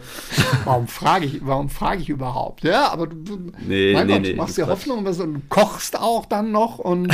warum 0.64 0.86
frage 0.86 1.26
ich, 1.26 1.40
warum 1.44 1.68
frage 1.68 2.02
ich 2.02 2.08
überhaupt? 2.08 2.62
Ja, 2.62 2.90
aber 2.92 3.06
du, 3.08 3.52
nee, 3.66 3.92
mein 3.92 4.06
nee, 4.06 4.12
Gott, 4.12 4.22
nee, 4.22 4.34
machst 4.34 4.56
dir 4.56 4.68
Hoffnung, 4.68 5.04
du 5.04 5.42
kochst 5.48 5.98
auch 5.98 6.24
dann 6.24 6.52
noch 6.52 6.78
und 6.78 7.12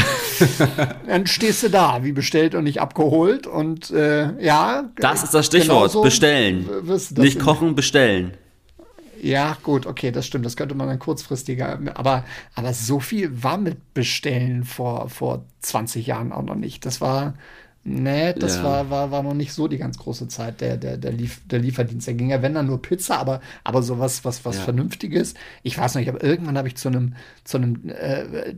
dann 1.06 1.26
stehst 1.26 1.62
du 1.62 1.70
da, 1.70 2.04
wie 2.04 2.12
bestellt 2.12 2.54
und 2.54 2.64
nicht 2.64 2.80
abgeholt. 2.80 3.46
Und 3.46 3.90
äh, 3.90 4.40
ja. 4.42 4.90
Das 4.96 5.24
ist 5.24 5.34
das 5.34 5.46
Stichwort. 5.46 6.00
Bestellen. 6.02 6.68
Nicht 7.16 7.40
kochen, 7.40 7.74
bestellen. 7.74 8.32
Ja, 9.26 9.56
gut, 9.64 9.86
okay, 9.86 10.12
das 10.12 10.24
stimmt. 10.26 10.46
Das 10.46 10.56
könnte 10.56 10.74
man 10.76 10.86
dann 10.86 11.00
kurzfristiger. 11.00 11.80
Aber, 11.94 12.24
aber 12.54 12.72
so 12.74 13.00
viel 13.00 13.42
war 13.42 13.56
mit 13.58 13.92
Bestellen 13.92 14.62
vor, 14.64 15.08
vor 15.08 15.44
20 15.60 16.06
Jahren 16.06 16.32
auch 16.32 16.42
noch 16.42 16.54
nicht. 16.54 16.86
Das 16.86 17.00
war, 17.00 17.34
Nee, 17.88 18.32
das 18.32 18.56
ja. 18.56 18.64
war, 18.64 18.90
war, 18.90 19.10
war 19.12 19.22
noch 19.22 19.34
nicht 19.34 19.52
so 19.52 19.68
die 19.68 19.78
ganz 19.78 19.96
große 19.96 20.26
Zeit 20.26 20.60
der, 20.60 20.76
der, 20.76 20.96
der, 20.96 21.12
Lief, 21.12 21.40
der 21.46 21.60
Lieferdienst. 21.60 22.08
Der 22.08 22.14
ging 22.14 22.30
ja, 22.30 22.42
wenn 22.42 22.52
dann 22.52 22.66
nur 22.66 22.82
Pizza, 22.82 23.16
aber, 23.16 23.40
aber 23.62 23.80
sowas 23.80 24.24
was, 24.24 24.44
was 24.44 24.56
ja. 24.56 24.62
Vernünftiges. 24.62 25.34
Ich 25.62 25.78
weiß 25.78 25.94
nicht, 25.94 26.08
aber 26.08 26.20
irgendwann 26.20 26.58
habe 26.58 26.66
ich 26.66 26.76
zu 26.76 26.88
einem, 26.88 27.14
zu 27.44 27.58
einem 27.58 27.88
äh, 27.88 28.54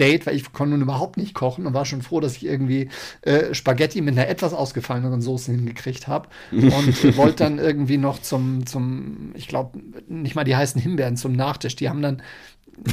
Date, 0.00 0.26
weil 0.26 0.34
ich 0.34 0.52
konnte 0.52 0.72
nun 0.72 0.82
überhaupt 0.82 1.16
nicht 1.16 1.32
kochen 1.32 1.64
und 1.64 1.74
war 1.74 1.84
schon 1.84 2.02
froh, 2.02 2.18
dass 2.18 2.34
ich 2.34 2.44
irgendwie 2.44 2.88
äh, 3.22 3.54
Spaghetti 3.54 4.00
mit 4.00 4.18
einer 4.18 4.26
etwas 4.26 4.52
ausgefalleneren 4.52 5.20
Soße 5.20 5.52
hingekriegt 5.52 6.08
habe. 6.08 6.28
Und 6.50 7.16
wollte 7.16 7.44
dann 7.44 7.60
irgendwie 7.60 7.98
noch 7.98 8.20
zum, 8.20 8.66
zum 8.66 9.30
ich 9.36 9.46
glaube, 9.46 9.78
nicht 10.08 10.34
mal 10.34 10.42
die 10.42 10.56
heißen 10.56 10.80
Himbeeren 10.80 11.16
zum 11.16 11.34
Nachtisch. 11.34 11.76
Die 11.76 11.88
haben 11.88 12.02
dann 12.02 12.20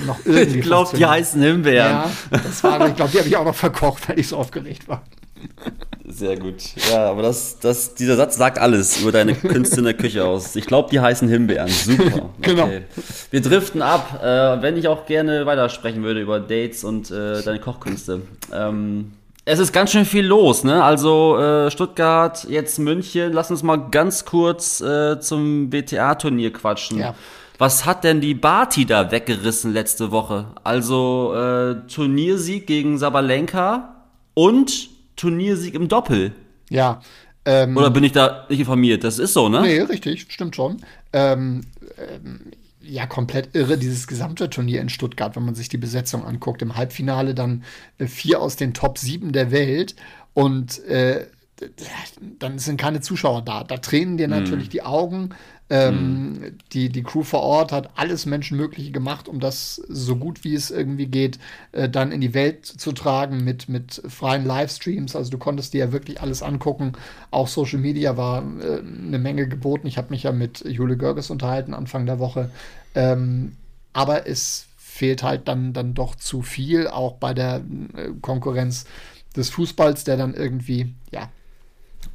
noch 0.05 0.19
irgendwie. 0.25 0.59
ich 0.59 0.65
glaube, 0.65 0.95
die 0.95 1.05
heißen 1.07 1.41
Himbeeren. 1.41 1.89
Ja, 1.89 2.11
das 2.29 2.63
war, 2.63 2.87
ich 2.87 2.95
glaube, 2.95 3.11
die 3.11 3.17
habe 3.17 3.27
ich 3.27 3.37
auch 3.37 3.45
noch 3.45 3.55
verkocht, 3.55 4.07
weil 4.07 4.19
ich 4.19 4.27
so 4.27 4.37
aufgeregt 4.37 4.87
war. 4.87 5.01
Sehr 6.09 6.37
gut. 6.37 6.63
Ja, 6.89 7.09
aber 7.09 7.21
das, 7.21 7.59
das, 7.59 7.93
dieser 7.93 8.15
Satz 8.15 8.37
sagt 8.37 8.59
alles 8.59 9.01
über 9.01 9.11
deine 9.11 9.35
Künste 9.35 9.79
in 9.79 9.83
der 9.83 9.93
Küche 9.93 10.23
aus. 10.23 10.55
Ich 10.55 10.65
glaube, 10.65 10.89
die 10.89 10.99
heißen 10.99 11.27
Himbeeren. 11.27 11.67
Super. 11.67 12.29
Genau. 12.41 12.63
Okay. 12.63 12.83
Wir 13.29 13.41
driften 13.41 13.81
ab, 13.81 14.21
äh, 14.23 14.61
wenn 14.61 14.77
ich 14.77 14.87
auch 14.87 15.05
gerne 15.05 15.45
weitersprechen 15.45 16.03
würde 16.03 16.21
über 16.21 16.39
Dates 16.39 16.83
und 16.83 17.11
äh, 17.11 17.41
deine 17.43 17.59
Kochkünste. 17.59 18.21
Ähm, 18.53 19.11
es 19.43 19.59
ist 19.59 19.73
ganz 19.73 19.91
schön 19.91 20.05
viel 20.05 20.25
los, 20.25 20.63
ne? 20.63 20.83
Also 20.83 21.37
äh, 21.37 21.71
Stuttgart, 21.71 22.45
jetzt 22.49 22.79
München. 22.79 23.33
Lass 23.33 23.51
uns 23.51 23.63
mal 23.63 23.77
ganz 23.91 24.23
kurz 24.23 24.81
äh, 24.81 25.19
zum 25.19 25.71
WTA-Turnier 25.71 26.53
quatschen. 26.53 26.99
Ja. 26.99 27.15
Was 27.57 27.85
hat 27.85 28.03
denn 28.03 28.21
die 28.21 28.33
Barty 28.33 28.85
da 28.85 29.11
weggerissen 29.11 29.73
letzte 29.73 30.11
Woche? 30.11 30.45
Also 30.63 31.33
äh, 31.33 31.75
Turniersieg 31.87 32.67
gegen 32.67 32.97
Sabalenka 32.97 33.95
und 34.33 34.89
Turniersieg 35.17 35.73
im 35.73 35.89
Doppel. 35.89 36.31
Ja. 36.69 37.01
Ähm, 37.43 37.75
Oder 37.75 37.89
bin 37.89 38.03
ich 38.03 38.13
da 38.13 38.45
nicht 38.49 38.59
informiert? 38.59 39.03
Das 39.03 39.19
ist 39.19 39.33
so, 39.33 39.49
ne? 39.49 39.61
Nee, 39.61 39.81
richtig, 39.81 40.27
stimmt 40.29 40.55
schon. 40.55 40.77
Ähm, 41.13 41.65
ähm, 41.97 42.39
ja, 42.81 43.05
komplett 43.05 43.53
irre, 43.53 43.77
dieses 43.77 44.07
gesamte 44.07 44.49
Turnier 44.49 44.81
in 44.81 44.89
Stuttgart, 44.89 45.35
wenn 45.35 45.43
man 45.45 45.55
sich 45.55 45.69
die 45.69 45.77
Besetzung 45.77 46.25
anguckt. 46.25 46.61
Im 46.61 46.75
Halbfinale 46.75 47.35
dann 47.35 47.63
äh, 47.97 48.07
vier 48.07 48.41
aus 48.41 48.55
den 48.55 48.73
Top 48.73 48.97
sieben 48.97 49.33
der 49.33 49.51
Welt 49.51 49.95
und 50.33 50.83
äh, 50.85 51.27
dann 52.39 52.59
sind 52.59 52.79
keine 52.79 53.01
Zuschauer 53.01 53.41
da. 53.41 53.63
Da 53.63 53.77
tränen 53.77 54.17
dir 54.17 54.27
natürlich 54.27 54.69
die 54.69 54.83
Augen. 54.83 55.29
Ähm, 55.69 56.57
die, 56.71 56.89
die 56.89 57.03
Crew 57.03 57.23
vor 57.23 57.41
Ort 57.41 57.73
hat 57.73 57.89
alles 57.97 58.25
Menschenmögliche 58.25 58.91
gemacht, 58.91 59.27
um 59.27 59.41
das 59.41 59.75
so 59.89 60.15
gut 60.15 60.45
wie 60.45 60.55
es 60.55 60.71
irgendwie 60.71 61.07
geht, 61.07 61.39
äh, 61.73 61.89
dann 61.89 62.13
in 62.13 62.21
die 62.21 62.33
Welt 62.33 62.65
zu 62.65 62.93
tragen 62.93 63.43
mit, 63.43 63.67
mit 63.67 64.01
freien 64.07 64.45
Livestreams. 64.45 65.15
Also 65.15 65.29
du 65.29 65.37
konntest 65.37 65.73
dir 65.73 65.79
ja 65.79 65.91
wirklich 65.91 66.21
alles 66.21 66.41
angucken. 66.41 66.93
Auch 67.31 67.49
Social 67.49 67.79
Media 67.79 68.15
war 68.15 68.43
äh, 68.61 68.79
eine 68.79 69.19
Menge 69.19 69.47
geboten. 69.47 69.87
Ich 69.87 69.97
habe 69.97 70.11
mich 70.11 70.23
ja 70.23 70.31
mit 70.31 70.63
Jule 70.65 70.95
Görges 70.95 71.29
unterhalten 71.29 71.73
Anfang 71.73 72.05
der 72.05 72.19
Woche. 72.19 72.49
Ähm, 72.95 73.57
aber 73.91 74.25
es 74.25 74.67
fehlt 74.77 75.21
halt 75.21 75.47
dann, 75.49 75.73
dann 75.73 75.93
doch 75.93 76.15
zu 76.15 76.41
viel, 76.41 76.87
auch 76.87 77.13
bei 77.15 77.33
der 77.33 77.57
äh, 77.95 78.11
Konkurrenz 78.21 78.85
des 79.35 79.49
Fußballs, 79.49 80.05
der 80.05 80.17
dann 80.17 80.33
irgendwie, 80.33 80.95
ja, 81.11 81.29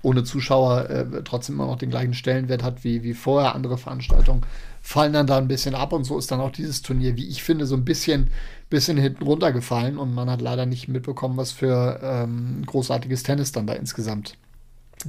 ohne 0.02 0.24
Zuschauer 0.24 0.90
äh, 0.90 1.22
trotzdem 1.24 1.56
immer 1.56 1.66
noch 1.66 1.76
den 1.76 1.90
gleichen 1.90 2.14
Stellenwert 2.14 2.62
hat 2.62 2.84
wie, 2.84 3.02
wie 3.02 3.14
vorher. 3.14 3.54
Andere 3.54 3.78
Veranstaltungen 3.78 4.42
fallen 4.80 5.12
dann 5.12 5.26
da 5.26 5.38
ein 5.38 5.48
bisschen 5.48 5.74
ab 5.74 5.92
und 5.92 6.04
so 6.04 6.18
ist 6.18 6.30
dann 6.30 6.40
auch 6.40 6.50
dieses 6.50 6.82
Turnier, 6.82 7.16
wie 7.16 7.28
ich 7.28 7.42
finde, 7.42 7.66
so 7.66 7.76
ein 7.76 7.84
bisschen, 7.84 8.30
bisschen 8.68 8.96
hinten 8.96 9.24
runtergefallen 9.24 9.96
und 9.96 10.14
man 10.14 10.28
hat 10.28 10.40
leider 10.40 10.66
nicht 10.66 10.88
mitbekommen, 10.88 11.36
was 11.36 11.52
für 11.52 12.00
ähm, 12.02 12.62
großartiges 12.66 13.22
Tennis 13.22 13.52
dann 13.52 13.66
da 13.66 13.74
insgesamt 13.74 14.34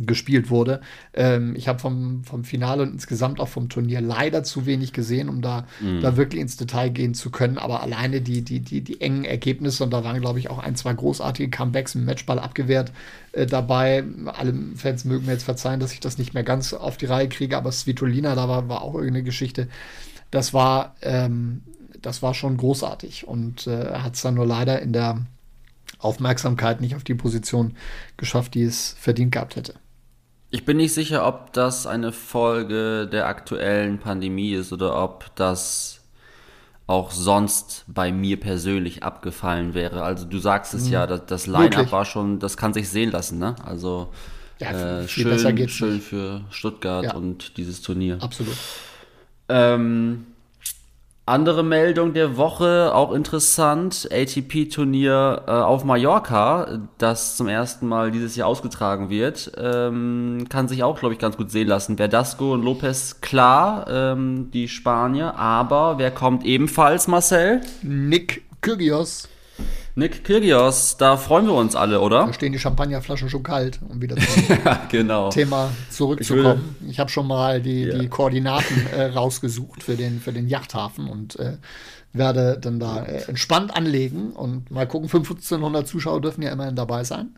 gespielt 0.01 0.49
wurde. 0.49 0.81
Ähm, 1.13 1.55
ich 1.55 1.67
habe 1.67 1.79
vom, 1.79 2.23
vom 2.23 2.43
Finale 2.43 2.83
und 2.83 2.93
insgesamt 2.93 3.39
auch 3.39 3.47
vom 3.47 3.69
Turnier 3.69 4.01
leider 4.01 4.43
zu 4.43 4.65
wenig 4.65 4.93
gesehen, 4.93 5.29
um 5.29 5.41
da, 5.41 5.65
da 6.01 6.17
wirklich 6.17 6.41
ins 6.41 6.57
Detail 6.57 6.89
gehen 6.89 7.13
zu 7.13 7.29
können. 7.29 7.57
Aber 7.57 7.81
alleine 7.81 8.21
die, 8.21 8.41
die, 8.41 8.59
die, 8.59 8.81
die 8.81 9.01
engen 9.01 9.25
Ergebnisse, 9.25 9.83
und 9.83 9.91
da 9.91 10.03
waren, 10.03 10.19
glaube 10.21 10.39
ich, 10.39 10.49
auch 10.49 10.59
ein, 10.59 10.75
zwei 10.75 10.93
großartige 10.93 11.49
Comebacks 11.49 11.95
im 11.95 12.05
Matchball 12.05 12.39
abgewehrt 12.39 12.91
äh, 13.33 13.45
dabei. 13.45 14.03
Alle 14.25 14.53
Fans 14.75 15.05
mögen 15.05 15.25
mir 15.25 15.33
jetzt 15.33 15.43
verzeihen, 15.43 15.79
dass 15.79 15.93
ich 15.93 15.99
das 15.99 16.17
nicht 16.17 16.33
mehr 16.33 16.43
ganz 16.43 16.73
auf 16.73 16.97
die 16.97 17.05
Reihe 17.05 17.29
kriege, 17.29 17.57
aber 17.57 17.71
Svitolina, 17.71 18.35
da 18.35 18.47
war, 18.47 18.69
war 18.69 18.81
auch 18.81 18.95
irgendeine 18.95 19.23
Geschichte. 19.23 19.67
Das 20.31 20.53
war, 20.53 20.95
ähm, 21.01 21.61
das 22.01 22.21
war 22.21 22.33
schon 22.33 22.57
großartig 22.57 23.27
und 23.27 23.67
äh, 23.67 23.93
hat 23.95 24.15
es 24.15 24.21
dann 24.21 24.35
nur 24.35 24.45
leider 24.45 24.81
in 24.81 24.93
der 24.93 25.25
Aufmerksamkeit 25.99 26.81
nicht 26.81 26.95
auf 26.95 27.03
die 27.03 27.15
Position 27.15 27.75
geschafft, 28.17 28.55
die 28.55 28.63
es 28.63 28.95
verdient 28.99 29.31
gehabt 29.31 29.55
hätte. 29.55 29.75
Ich 30.53 30.65
bin 30.65 30.77
nicht 30.77 30.93
sicher, 30.93 31.25
ob 31.25 31.51
das 31.53 31.87
eine 31.87 32.11
Folge 32.11 33.07
der 33.11 33.25
aktuellen 33.25 33.97
Pandemie 33.97 34.53
ist 34.53 34.71
oder 34.71 35.01
ob 35.03 35.35
das 35.35 36.01
auch 36.85 37.09
sonst 37.09 37.85
bei 37.87 38.11
mir 38.11 38.39
persönlich 38.39 39.01
abgefallen 39.01 39.73
wäre. 39.73 40.03
Also 40.03 40.25
du 40.25 40.37
sagst 40.37 40.75
es 40.75 40.89
ja, 40.91 41.07
das, 41.07 41.21
das 41.25 41.47
Line-Up 41.47 41.91
war 41.91 42.05
schon, 42.05 42.37
das 42.37 42.55
kann 42.55 42.71
sich 42.71 42.87
sehen 42.87 43.09
lassen, 43.09 43.39
ne? 43.39 43.55
Also 43.65 44.09
Ja, 44.59 44.99
äh, 44.99 45.07
viel 45.07 45.25
besser 45.25 45.49
schön, 45.57 45.69
schön 45.69 45.93
nicht. 45.95 46.07
für 46.07 46.41
Stuttgart 46.51 47.05
Ja. 47.05 47.15
und 47.15 47.57
dieses 47.57 47.81
Turnier. 47.81 48.19
Absolut. 48.21 48.53
Ähm, 49.49 50.27
andere 51.25 51.63
Meldung 51.63 52.13
der 52.13 52.35
Woche, 52.35 52.93
auch 52.93 53.13
interessant, 53.13 54.09
ATP-Turnier 54.11 55.43
äh, 55.47 55.51
auf 55.51 55.85
Mallorca, 55.85 56.79
das 56.97 57.37
zum 57.37 57.47
ersten 57.47 57.87
Mal 57.87 58.11
dieses 58.11 58.35
Jahr 58.35 58.47
ausgetragen 58.47 59.09
wird, 59.09 59.51
ähm, 59.57 60.45
kann 60.49 60.67
sich 60.67 60.83
auch, 60.83 60.99
glaube 60.99 61.13
ich, 61.13 61.19
ganz 61.19 61.37
gut 61.37 61.49
sehen 61.49 61.67
lassen. 61.67 61.95
Verdasco 61.95 62.53
und 62.53 62.63
Lopez, 62.63 63.21
klar, 63.21 63.87
ähm, 63.89 64.51
die 64.51 64.67
Spanier, 64.67 65.35
aber 65.35 65.97
wer 65.97 66.11
kommt 66.11 66.43
ebenfalls, 66.45 67.07
Marcel? 67.07 67.61
Nick 67.81 68.43
Kyrgios. 68.61 69.29
Nick 69.95 70.23
Kyrgios, 70.23 70.97
da 70.97 71.17
freuen 71.17 71.45
wir 71.45 71.53
uns 71.53 71.75
alle, 71.75 72.01
oder? 72.01 72.25
Da 72.25 72.33
stehen 72.33 72.51
die 72.51 72.57
Champagnerflaschen 72.59 73.29
schon 73.29 73.43
kalt, 73.43 73.79
um 73.87 74.01
wieder 74.01 74.15
zum 74.15 74.43
genau. 74.89 75.29
Thema 75.29 75.69
zurückzukommen. 75.91 76.75
Ich, 76.89 76.99
habe 76.99 77.11
schon 77.11 77.27
mal 77.27 77.61
die, 77.61 77.83
Ja. 77.83 77.97
die 77.99 78.07
Koordinaten 78.07 78.87
äh, 78.87 79.03
rausgesucht 79.05 79.83
für 79.83 79.95
den, 79.95 80.19
für 80.19 80.33
den 80.33 80.47
Yachthafen 80.47 81.07
und 81.07 81.37
äh, 81.39 81.57
werde 82.11 82.57
dann 82.59 82.79
da 82.79 83.03
äh, 83.03 83.23
entspannt 83.27 83.75
anlegen 83.75 84.31
und 84.31 84.71
mal 84.71 84.87
gucken. 84.87 85.07
1500 85.09 85.87
Zuschauer 85.87 86.21
dürfen 86.21 86.41
ja 86.41 86.51
immerhin 86.51 86.75
dabei 86.75 87.03
sein 87.03 87.35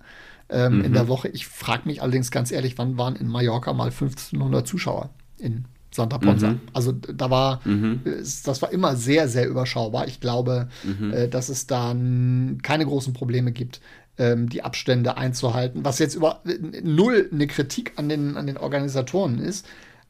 ähm, 0.49 0.81
in 0.83 0.93
der 0.93 1.09
Woche. 1.09 1.27
Ich 1.27 1.47
frage 1.47 1.81
mich 1.85 2.01
allerdings 2.01 2.31
ganz 2.31 2.51
ehrlich, 2.51 2.77
wann 2.77 2.97
waren 2.97 3.17
in 3.17 3.27
Mallorca 3.27 3.73
mal 3.73 3.89
1500 3.89 4.65
Zuschauer 4.65 5.09
in 5.37 5.65
Santa 5.95 6.17
Ponsa? 6.17 6.55
Also 6.73 6.91
d- 6.91 7.13
da 7.15 7.29
war, 7.29 7.61
es- 8.05 8.43
das 8.43 8.61
war 8.61 8.71
immer 8.71 8.95
sehr, 8.95 9.27
sehr 9.27 9.47
überschaubar. 9.47 10.07
Ich 10.07 10.19
glaube, 10.19 10.67
äh, 11.13 11.27
dass 11.29 11.49
es 11.49 11.67
da 11.67 11.91
n- 11.91 12.59
keine 12.61 12.85
großen 12.85 13.13
Probleme 13.13 13.51
gibt, 13.51 13.81
ähm, 14.17 14.47
die 14.49 14.61
Abstände 14.63 15.17
einzuhalten, 15.17 15.83
was 15.83 15.99
jetzt 15.99 16.15
über 16.15 16.41
null 16.83 17.29
eine 17.31 17.47
Kritik 17.47 17.93
an 17.97 18.09
den, 18.09 18.37
an 18.37 18.47
den 18.47 18.57
Organisatoren 18.57 19.39
ist. 19.39 19.65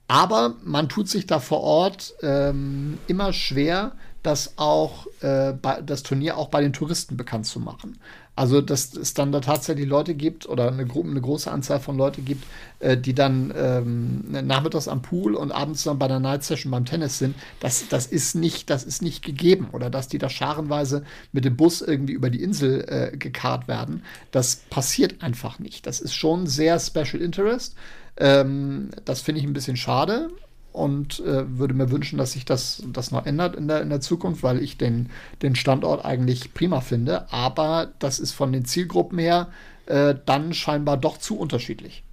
Aber 0.08 0.54
man 0.64 0.88
tut 0.90 1.10
sich 1.10 1.26
da 1.26 1.40
vor 1.40 1.62
Ort 1.62 2.14
ähm, 2.22 3.00
immer 3.08 3.34
schwer, 3.34 3.94
das 4.22 4.54
auch 4.58 5.08
äh, 5.22 5.54
bei, 5.54 5.82
das 5.82 6.04
Turnier 6.04 6.38
auch 6.38 6.50
bei 6.50 6.62
den 6.62 6.74
Touristen 6.74 7.18
bekannt 7.18 7.46
zu 7.48 7.60
machen. 7.60 7.98
Also 8.36 8.60
dass 8.62 8.94
es 8.94 9.14
dann 9.14 9.32
da 9.32 9.40
tatsächlich 9.40 9.88
Leute 9.88 10.14
gibt 10.14 10.48
oder 10.48 10.68
eine, 10.68 10.84
eine 10.84 11.22
große 11.22 11.50
Anzahl 11.50 11.80
von 11.80 11.98
Leute 11.98 12.22
gibt, 12.22 12.44
äh, 12.80 12.98
die 12.98 13.16
dann 13.16 13.54
ähm, 13.56 14.26
nachmittags 14.46 14.88
am 14.88 15.02
Pool 15.02 15.36
und 15.36 15.52
abends 15.52 15.84
dann 15.84 16.00
bei 16.00 16.08
der 16.08 16.20
Night 16.20 16.44
Session 16.44 16.72
beim 16.72 16.86
Tennis 16.86 17.18
sind. 17.18 17.36
Das, 17.62 17.88
das 17.88 18.08
ist 18.08 18.36
nicht, 18.36 18.70
das 18.70 18.84
ist 18.84 19.02
nicht 19.02 19.24
gegeben 19.24 19.70
oder 19.72 19.90
dass 19.90 20.10
die 20.10 20.18
da 20.18 20.30
scharenweise 20.30 21.04
mit 21.32 21.46
dem 21.46 21.56
Bus 21.56 21.82
irgendwie 21.82 22.14
über 22.14 22.30
die 22.30 22.44
Insel 22.44 22.86
äh, 23.14 23.18
gekarrt 23.18 23.68
werden. 23.68 24.04
Das 24.32 24.58
passiert 24.70 25.24
einfach 25.24 25.60
nicht. 25.60 25.88
Das 25.88 26.02
ist 26.02 26.14
schon 26.14 26.46
sehr 26.48 26.80
Special 26.80 27.22
Interest. 27.22 27.76
Ähm, 28.18 28.90
das 29.06 29.22
finde 29.22 29.40
ich 29.40 29.48
ein 29.48 29.54
bisschen 29.54 29.78
schade 29.78 30.30
und 30.76 31.20
äh, 31.22 31.58
würde 31.58 31.74
mir 31.74 31.90
wünschen, 31.90 32.18
dass 32.18 32.34
sich 32.34 32.46
das, 32.46 32.84
das 32.92 33.12
noch 33.12 33.26
ändert 33.26 33.56
in 33.56 33.68
der, 33.68 33.82
in 33.82 33.90
der 33.90 34.02
Zukunft, 34.02 34.44
weil 34.44 34.62
ich 34.62 34.78
den, 34.78 35.10
den 35.42 35.56
Standort 35.56 36.04
eigentlich 36.04 36.54
prima 36.54 36.82
finde. 36.82 37.32
Aber 37.32 37.90
das 38.00 38.20
ist 38.20 38.34
von 38.34 38.52
den 38.52 38.66
Zielgruppen 38.66 39.18
her 39.18 39.48
äh, 39.86 40.16
dann 40.26 40.54
scheinbar 40.54 40.98
doch 40.98 41.18
zu 41.18 41.38
unterschiedlich. 41.38 42.04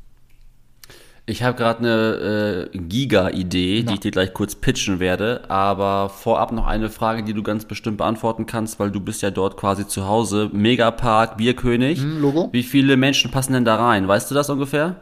Ich 1.24 1.44
habe 1.44 1.56
gerade 1.56 1.78
eine 1.78 2.70
äh, 2.72 2.78
Giga-Idee, 2.78 3.84
die 3.84 3.94
ich 3.94 4.00
dir 4.00 4.10
gleich 4.10 4.34
kurz 4.34 4.56
pitchen 4.56 4.98
werde, 4.98 5.48
aber 5.48 6.08
vorab 6.08 6.50
noch 6.50 6.66
eine 6.66 6.90
Frage, 6.90 7.22
die 7.22 7.32
du 7.32 7.44
ganz 7.44 7.64
bestimmt 7.64 7.98
beantworten 7.98 8.46
kannst, 8.46 8.80
weil 8.80 8.90
du 8.90 8.98
bist 8.98 9.22
ja 9.22 9.30
dort 9.30 9.56
quasi 9.56 9.86
zu 9.86 10.08
Hause. 10.08 10.50
Megapark, 10.52 11.36
Bierkönig. 11.36 12.00
Hm, 12.00 12.20
Logo? 12.20 12.48
Wie 12.50 12.64
viele 12.64 12.96
Menschen 12.96 13.30
passen 13.30 13.52
denn 13.52 13.64
da 13.64 13.76
rein? 13.76 14.08
Weißt 14.08 14.30
du 14.30 14.34
das 14.34 14.50
ungefähr? 14.50 14.96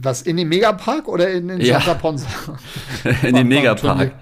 Was 0.00 0.22
in 0.22 0.36
den 0.36 0.48
Megapark 0.48 1.08
oder 1.08 1.30
in 1.30 1.48
den 1.48 1.60
Ja. 1.60 1.80
Santa 1.80 1.94
Ponsa? 1.94 2.26
In 3.22 3.34
den 3.34 3.48
Megapark. 3.48 4.12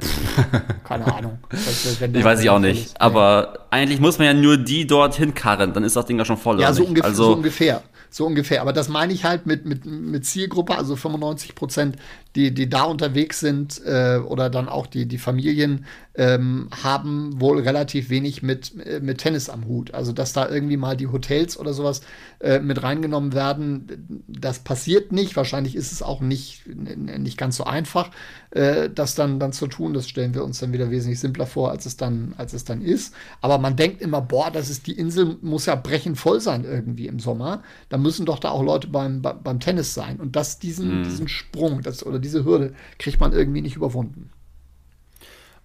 Keine 0.84 1.12
Ahnung. 1.14 1.38
Das, 1.50 2.00
Ich 2.00 2.24
weiß 2.24 2.40
ich 2.42 2.50
auch 2.50 2.58
nicht. 2.58 2.86
ist. 2.86 3.00
Aber 3.00 3.66
eigentlich 3.70 4.00
muss 4.00 4.18
man 4.18 4.26
ja 4.26 4.34
nur 4.34 4.56
die 4.56 4.86
dorthin 4.86 5.34
karren, 5.34 5.72
dann 5.72 5.84
ist 5.84 5.96
das 5.96 6.06
Ding 6.06 6.18
ja 6.18 6.24
schon 6.24 6.36
voll. 6.36 6.60
Ja, 6.60 6.72
so, 6.72 6.84
ungefähr, 6.84 7.08
Also, 7.10 7.24
so 7.24 7.32
ungefähr. 7.34 7.82
So 8.08 8.24
ungefähr. 8.26 8.62
Aber 8.62 8.72
das 8.72 8.88
meine 8.88 9.12
ich 9.12 9.24
halt 9.24 9.46
mit, 9.46 9.66
mit, 9.66 9.84
mit 9.84 10.24
Zielgruppe, 10.24 10.76
also 10.78 10.96
95 10.96 11.54
Prozent 11.54 11.96
die, 12.34 12.52
die 12.54 12.68
da 12.68 12.84
unterwegs 12.84 13.40
sind 13.40 13.80
äh, 13.84 14.18
oder 14.18 14.48
dann 14.50 14.68
auch 14.68 14.86
die, 14.86 15.06
die 15.06 15.18
Familien 15.18 15.86
ähm, 16.16 16.68
haben 16.82 17.40
wohl 17.40 17.60
relativ 17.60 18.08
wenig 18.08 18.42
mit, 18.42 18.72
äh, 18.84 19.00
mit 19.00 19.18
Tennis 19.18 19.48
am 19.50 19.66
Hut. 19.66 19.92
Also, 19.92 20.12
dass 20.12 20.32
da 20.32 20.48
irgendwie 20.48 20.76
mal 20.76 20.96
die 20.96 21.08
Hotels 21.08 21.58
oder 21.58 21.74
sowas 21.74 22.00
äh, 22.40 22.58
mit 22.58 22.82
reingenommen 22.82 23.34
werden, 23.34 24.24
das 24.26 24.60
passiert 24.60 25.12
nicht. 25.12 25.36
Wahrscheinlich 25.36 25.76
ist 25.76 25.92
es 25.92 26.02
auch 26.02 26.20
nicht, 26.20 26.62
nicht 26.66 27.36
ganz 27.36 27.56
so 27.56 27.64
einfach, 27.64 28.10
äh, 28.50 28.88
das 28.88 29.14
dann, 29.14 29.38
dann 29.38 29.52
zu 29.52 29.66
tun. 29.66 29.92
Das 29.92 30.08
stellen 30.08 30.34
wir 30.34 30.44
uns 30.44 30.58
dann 30.58 30.72
wieder 30.72 30.90
wesentlich 30.90 31.20
simpler 31.20 31.46
vor, 31.46 31.70
als 31.70 31.84
es 31.84 31.96
dann, 31.96 32.34
als 32.38 32.54
es 32.54 32.64
dann 32.64 32.80
ist. 32.80 33.14
Aber 33.42 33.58
man 33.58 33.76
denkt 33.76 34.00
immer, 34.00 34.22
boah, 34.22 34.50
das 34.50 34.70
ist 34.70 34.86
die 34.86 34.98
Insel, 34.98 35.36
muss 35.42 35.66
ja 35.66 35.74
brechend 35.74 36.16
voll 36.16 36.40
sein 36.40 36.64
irgendwie 36.64 37.08
im 37.08 37.20
Sommer. 37.20 37.62
Da 37.90 37.98
müssen 37.98 38.24
doch 38.24 38.38
da 38.38 38.50
auch 38.50 38.62
Leute 38.62 38.88
beim, 38.88 39.20
beim 39.20 39.60
Tennis 39.60 39.92
sein. 39.92 40.18
Und 40.18 40.34
das, 40.34 40.58
diesen, 40.58 41.00
mhm. 41.00 41.04
diesen 41.04 41.28
Sprung 41.28 41.82
das, 41.82 42.04
oder 42.06 42.18
diese 42.18 42.44
Hürde 42.44 42.72
kriegt 42.98 43.20
man 43.20 43.32
irgendwie 43.32 43.60
nicht 43.60 43.76
überwunden. 43.76 44.30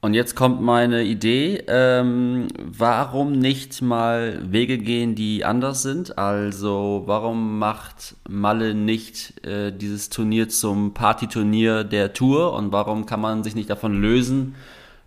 Und 0.04 0.16
jetzt 0.16 0.36
kommt 0.36 0.62
meine 0.62 1.04
Idee, 1.04 1.64
ähm, 1.68 2.48
warum 2.58 3.34
nicht 3.34 3.84
mal 3.84 4.40
Wege 4.52 4.80
gehen, 4.80 5.14
die 5.14 5.46
anders 5.46 5.84
sind? 5.84 6.18
Also 6.18 7.04
warum 7.06 7.60
macht 7.60 8.16
Malle 8.28 8.74
nicht 8.74 9.46
äh, 9.46 9.72
dieses 9.72 10.10
Turnier 10.10 10.50
zum 10.50 10.96
Partyturnier 10.96 11.84
der 11.84 12.14
Tour 12.14 12.54
und 12.54 12.72
warum 12.72 13.06
kann 13.06 13.22
man 13.22 13.44
sich 13.44 13.54
nicht 13.54 13.70
davon 13.70 14.02
lösen, 14.02 14.56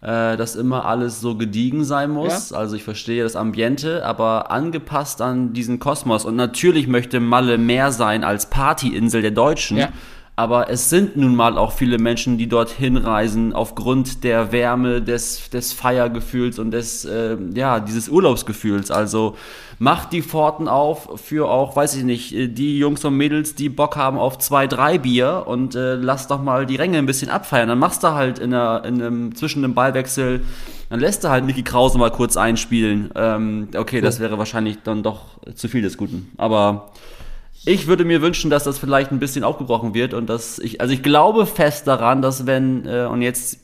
äh, 0.01 0.37
dass 0.37 0.55
immer 0.55 0.85
alles 0.85 1.21
so 1.21 1.37
gediegen 1.37 1.83
sein 1.83 2.11
muss? 2.11 2.51
Ja. 2.51 2.59
Also 2.59 2.77
ich 2.77 2.85
verstehe 2.85 3.25
das 3.25 3.35
Ambiente, 3.35 4.07
aber 4.07 4.53
angepasst 4.53 5.21
an 5.21 5.55
diesen 5.55 5.81
Kosmos. 5.81 6.25
Und 6.25 6.37
natürlich 6.37 6.87
möchte 6.87 7.19
Malle 7.19 7.59
mehr 7.59 7.91
sein 7.91 8.23
als 8.23 8.49
Partyinsel 8.49 9.23
der 9.23 9.33
Deutschen. 9.33 9.77
Ja. 9.77 9.89
Aber 10.37 10.69
es 10.69 10.91
sind 10.91 11.17
nun 11.17 11.37
mal 11.37 11.57
auch 11.57 11.71
viele 11.71 11.99
Menschen, 11.99 12.39
die 12.39 12.49
dorthin 12.49 12.97
reisen 12.97 13.53
aufgrund 13.53 14.25
der 14.25 14.51
Wärme, 14.51 15.01
des, 15.01 15.49
des 15.51 15.73
Feiergefühls 15.73 16.59
und 16.59 16.73
des, 16.73 17.05
äh, 17.05 17.37
ja, 17.55 17.79
dieses 17.79 18.09
Urlaubsgefühls. 18.09 18.91
Also 18.91 19.37
macht 19.79 20.13
die 20.13 20.23
Pforten 20.23 20.67
auf 20.67 21.21
für 21.21 21.49
auch, 21.49 21.77
weiß 21.77 21.95
ich 21.95 22.03
nicht, 22.03 22.35
äh, 22.35 22.49
die 22.49 22.79
Jungs 22.79 23.05
und 23.05 23.17
Mädels, 23.17 23.55
die 23.55 23.69
Bock 23.69 23.95
haben 23.95 24.19
auf 24.19 24.39
zwei, 24.39 24.67
drei 24.67 24.99
Bier 24.99 25.45
und 25.47 25.77
äh, 25.77 25.95
lass 25.95 26.27
doch 26.27 26.43
mal 26.43 26.67
die 26.67 26.77
Ränge 26.77 26.99
ein 26.99 27.07
bisschen 27.07 27.31
abfeiern. 27.31 27.69
Dann 27.69 27.79
machst 27.79 28.03
du 28.03 28.09
halt 28.09 28.41
in, 28.41 28.53
einer, 28.53 28.85
in 28.85 29.01
einem, 29.01 29.37
zwischen 29.37 29.63
dem 29.63 29.75
Ballwechsel, 29.75 30.43
dann 30.91 30.99
lässt 30.99 31.23
du 31.23 31.29
halt 31.29 31.45
Mickey 31.45 31.63
Krause 31.63 31.97
mal 31.97 32.11
kurz 32.11 32.37
einspielen. 32.37 33.11
Ähm, 33.15 33.69
okay, 33.77 34.01
das 34.01 34.19
wäre 34.19 34.37
wahrscheinlich 34.37 34.79
dann 34.83 35.05
doch 35.05 35.27
zu 35.55 35.69
viel 35.69 35.83
des 35.83 35.97
Guten. 35.97 36.33
Aber 36.39 36.91
ich 37.67 37.87
würde 37.87 38.05
mir 38.05 38.23
wünschen, 38.23 38.51
dass 38.51 38.65
das 38.65 38.79
vielleicht 38.79 39.11
ein 39.11 39.19
bisschen 39.19 39.45
aufgebrochen 39.45 39.95
wird 39.95 40.15
und 40.15 40.29
dass 40.29 40.59
ich, 40.59 40.81
also 40.81 40.93
ich 40.93 41.03
glaube 41.03 41.47
fest 41.47 41.87
daran, 41.87 42.23
dass 42.23 42.47
wenn, 42.47 42.87
äh, 42.87 43.07
und 43.11 43.23
jetzt 43.23 43.59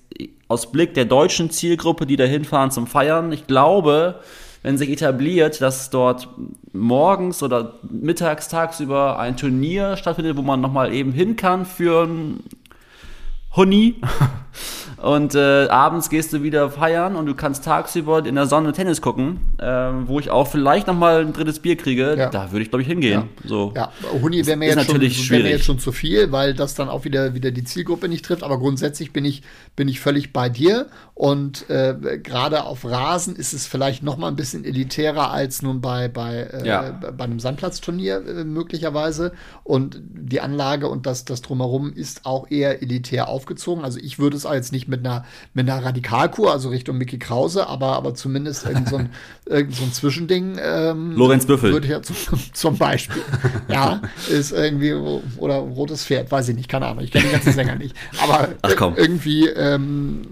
aus 0.49 0.73
Blick 0.73 0.95
der 0.95 1.05
deutschen 1.05 1.51
Zielgruppe, 1.51 2.07
die 2.07 2.17
da 2.17 2.25
hinfahren 2.25 2.71
zum 2.71 2.87
Feiern, 2.87 3.33
ich 3.33 3.47
glaube, 3.47 4.21
wenn 4.63 4.77
sich 4.77 4.91
etabliert, 4.91 5.61
dass 5.61 5.91
dort 5.91 6.29
morgens 6.73 7.43
oder 7.43 7.79
mittags, 7.89 8.49
tagsüber 8.49 9.19
ein 9.19 9.37
Turnier 9.37 9.97
stattfindet, 9.97 10.37
wo 10.37 10.43
man 10.43 10.61
nochmal 10.61 10.93
eben 10.93 11.13
hin 11.13 11.37
kann 11.37 11.65
für 11.65 12.05
ein 12.05 12.41
Honey. 13.57 14.01
Und 15.03 15.35
äh, 15.35 15.67
abends 15.69 16.11
gehst 16.11 16.33
du 16.35 16.43
wieder 16.43 16.69
feiern 16.69 17.17
und 17.17 17.25
du 17.25 17.35
kannst 17.35 17.65
tagsüber 17.65 18.25
in 18.27 18.35
der 18.35 18.47
Sonne 18.47 18.73
Tennis 18.73 19.01
gucken, 19.01 19.41
äh, 19.59 19.65
wo 19.65 20.21
ich 20.21 20.29
auch 20.29 20.47
vielleicht 20.47 20.87
nochmal 20.87 21.23
ein 21.23 21.33
drittes 21.33 21.59
Bier 21.61 21.77
kriege. 21.77 22.17
Ja. 22.19 22.29
Da 22.29 22.53
würde 22.53 22.65
ich, 22.65 22.71
glaube 22.71 22.83
ich, 22.83 22.89
hingehen. 22.89 23.23
Ja, 23.43 23.49
so. 23.49 23.73
ja. 23.75 23.91
Huni 24.21 24.45
wäre 24.45 24.59
mir, 24.59 24.69
jetzt 24.69 24.85
schon, 24.85 25.01
wär 25.01 25.43
mir 25.43 25.51
jetzt 25.51 25.65
schon 25.65 25.79
zu 25.79 25.93
viel, 25.93 26.33
weil 26.33 26.53
das 26.53 26.75
dann 26.75 26.91
auch 26.91 27.05
wieder, 27.05 27.33
wieder 27.33 27.51
die 27.51 27.65
Zielgruppe 27.65 28.09
nicht 28.09 28.27
trifft. 28.27 28.43
Aber 28.43 28.59
grundsätzlich 28.59 29.15
bin 29.15 29.25
ich, 29.25 29.43
bin 29.75 29.89
ich 29.89 30.01
völlig 30.01 30.35
bei 30.35 30.51
dir. 30.51 30.89
Und 31.15 31.69
äh, 31.71 32.19
gerade 32.23 32.65
auf 32.65 32.85
Rasen 32.85 33.37
ist 33.37 33.55
es 33.55 33.67
vielleicht 33.67 34.03
noch 34.03 34.19
mal 34.19 34.29
ein 34.29 34.37
bisschen 34.37 34.65
elitärer 34.65 35.31
als 35.31 35.63
nun 35.63 35.81
bei, 35.81 36.09
bei, 36.09 36.43
äh, 36.43 36.67
ja. 36.67 36.91
bei 36.91 37.25
einem 37.25 37.41
Sandplatzturnier 37.41 38.23
äh, 38.27 38.45
möglicherweise. 38.45 39.33
Und 39.65 39.99
die 40.03 40.43
Anlage 40.43 40.89
und 40.89 41.07
das, 41.07 41.25
das 41.25 41.41
Drumherum 41.41 41.91
ist 41.95 42.27
auch 42.27 42.51
eher 42.51 42.83
elitär 42.83 43.29
aufgezogen. 43.41 43.85
Also 43.85 43.99
ich 43.99 44.19
würde 44.19 44.37
es 44.37 44.45
jetzt 44.45 44.73
nicht 44.73 44.87
mit 44.87 45.01
einer, 45.01 45.25
mit 45.55 45.69
einer 45.69 45.83
Radikalkur, 45.83 46.53
also 46.53 46.69
Richtung 46.69 46.99
Mickey 46.99 47.19
Krause, 47.19 47.67
aber, 47.67 47.97
aber 47.97 48.15
zumindest 48.15 48.67
irgend 48.67 48.89
so 48.89 48.97
ein, 48.97 49.11
irgend 49.47 49.75
so 49.75 49.85
ein 49.85 49.93
Zwischending. 49.93 50.59
Ähm, 50.63 51.17
Lorenz 51.17 51.47
Büffel. 51.47 51.73
Würde 51.73 51.87
ich 51.87 51.93
ja 51.93 52.03
zum, 52.03 52.17
zum 52.53 52.77
Beispiel. 52.77 53.23
ja, 53.69 54.03
ist 54.29 54.53
irgendwie, 54.53 54.93
oder 54.93 55.57
rotes 55.57 56.05
Pferd, 56.05 56.31
weiß 56.31 56.49
ich 56.51 56.57
nicht, 56.57 56.69
keine 56.69 56.87
Ahnung, 56.87 57.03
ich 57.03 57.11
kenne 57.11 57.25
den 57.25 57.33
ganzen 57.33 57.53
Sänger 57.53 57.77
nicht. 57.77 57.97
Aber 58.23 58.49
irgendwie, 58.97 59.47
ähm, 59.49 60.23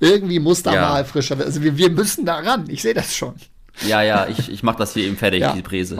irgendwie 0.00 0.38
muss 0.38 0.62
da 0.62 0.74
ja. 0.74 0.88
mal 0.88 1.04
frischer 1.04 1.38
werden. 1.38 1.48
Also 1.48 1.62
wir, 1.62 1.78
wir 1.78 1.90
müssen 1.90 2.26
da 2.26 2.36
ran, 2.36 2.64
ich 2.68 2.82
sehe 2.82 2.94
das 2.94 3.16
schon. 3.16 3.34
Ja, 3.82 4.02
ja, 4.02 4.26
ich, 4.28 4.50
ich 4.50 4.62
mach 4.62 4.76
das 4.76 4.94
hier 4.94 5.04
eben 5.04 5.16
fertig, 5.16 5.40
ja, 5.40 5.52
die 5.52 5.62
Präse. 5.62 5.98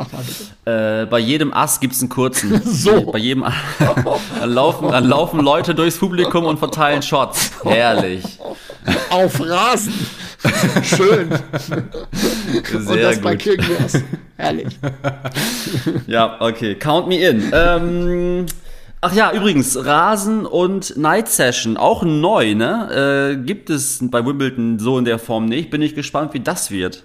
Äh, 0.65 1.07
bei 1.07 1.19
jedem 1.19 1.53
Ass 1.53 1.81
gibt's 1.81 2.01
einen 2.01 2.09
kurzen. 2.09 2.63
so. 2.65 3.13
Bei 3.13 3.19
jedem 3.19 3.43
Ass. 3.43 3.55
dann, 4.41 4.51
laufen, 4.51 4.91
dann 4.91 5.05
laufen 5.05 5.41
Leute 5.41 5.75
durchs 5.75 5.99
Publikum 5.99 6.45
und 6.45 6.59
verteilen 6.59 7.03
Shots. 7.03 7.51
Herrlich. 7.65 8.39
Auf 9.11 9.41
Rasen. 9.41 9.95
Schön. 10.83 11.31
Sehr 12.63 12.91
und 12.91 13.03
das 13.03 13.15
gut. 13.17 13.25
bei 13.25 13.37
Kirchenglas. 13.37 14.03
Herrlich. 14.37 14.69
ja, 16.07 16.37
okay. 16.41 16.77
Count 16.77 17.09
me 17.09 17.17
in. 17.17 17.51
Ähm, 17.53 18.47
Ach 19.07 19.13
ja, 19.13 19.33
übrigens, 19.35 19.77
Rasen 19.85 20.47
und 20.47 20.97
Night 20.97 21.29
Session, 21.29 21.77
auch 21.77 22.05
neu, 22.05 22.55
ne? 22.55 23.35
Äh, 23.35 23.45
gibt 23.45 23.69
es 23.69 23.99
bei 24.01 24.25
Wimbledon 24.25 24.79
so 24.79 24.97
in 24.97 25.05
der 25.05 25.19
Form 25.19 25.45
nicht. 25.45 25.69
Bin 25.69 25.83
ich 25.83 25.95
gespannt, 25.95 26.33
wie 26.33 26.41
das 26.41 26.71
wird. 26.71 27.05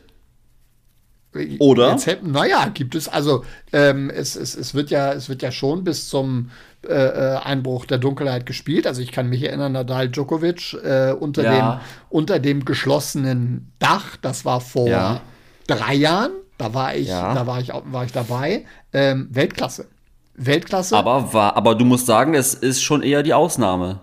Oder? 1.59 1.91
Jetzt, 1.91 2.23
naja, 2.23 2.69
gibt 2.73 2.95
es, 2.95 3.07
also 3.07 3.45
ähm, 3.71 4.09
es, 4.09 4.35
es, 4.35 4.55
es, 4.55 4.73
wird 4.73 4.89
ja, 4.89 5.13
es 5.13 5.29
wird 5.29 5.43
ja 5.43 5.51
schon 5.51 5.83
bis 5.83 6.09
zum 6.09 6.49
äh, 6.87 6.93
äh, 6.93 7.37
Einbruch 7.37 7.85
der 7.85 7.99
Dunkelheit 7.99 8.47
gespielt. 8.47 8.87
Also 8.87 9.01
ich 9.01 9.11
kann 9.11 9.29
mich 9.29 9.43
erinnern, 9.43 9.73
Nadal 9.73 10.09
Djokovic 10.09 10.73
äh, 10.83 11.11
unter, 11.11 11.43
ja. 11.43 11.51
dem, 11.51 11.79
unter 12.09 12.39
dem 12.39 12.65
geschlossenen 12.65 13.71
Dach, 13.77 14.17
das 14.17 14.43
war 14.43 14.59
vor 14.59 14.87
ja. 14.87 15.21
drei 15.67 15.93
Jahren, 15.93 16.31
da 16.57 16.73
war 16.73 16.95
ich, 16.95 17.09
ja. 17.09 17.35
da 17.35 17.45
war 17.45 17.59
ich, 17.59 17.69
war 17.69 18.05
ich 18.05 18.11
dabei, 18.11 18.65
ähm, 18.91 19.27
Weltklasse. 19.29 19.85
Weltklasse. 20.33 20.97
Aber, 20.97 21.31
war, 21.33 21.55
aber 21.55 21.75
du 21.75 21.85
musst 21.85 22.07
sagen, 22.07 22.33
es 22.33 22.55
ist 22.55 22.81
schon 22.81 23.03
eher 23.03 23.21
die 23.21 23.33
Ausnahme. 23.33 23.99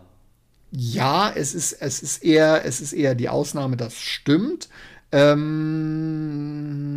Ja, 0.71 1.33
es 1.35 1.55
ist, 1.55 1.73
es 1.73 2.03
ist, 2.03 2.23
eher, 2.23 2.65
es 2.65 2.81
ist 2.81 2.93
eher 2.93 3.15
die 3.15 3.29
Ausnahme, 3.29 3.77
das 3.77 3.95
stimmt. 3.95 4.69
Ähm, 5.13 6.97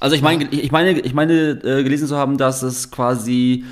also 0.00 0.16
ich 0.16 0.22
meine, 0.22 0.48
ich 0.50 0.72
meine, 0.72 0.98
ich 1.00 1.14
meine 1.14 1.50
äh, 1.50 1.82
gelesen 1.82 2.08
zu 2.08 2.16
haben, 2.16 2.38
dass 2.38 2.62
es 2.62 2.90
quasi 2.90 3.64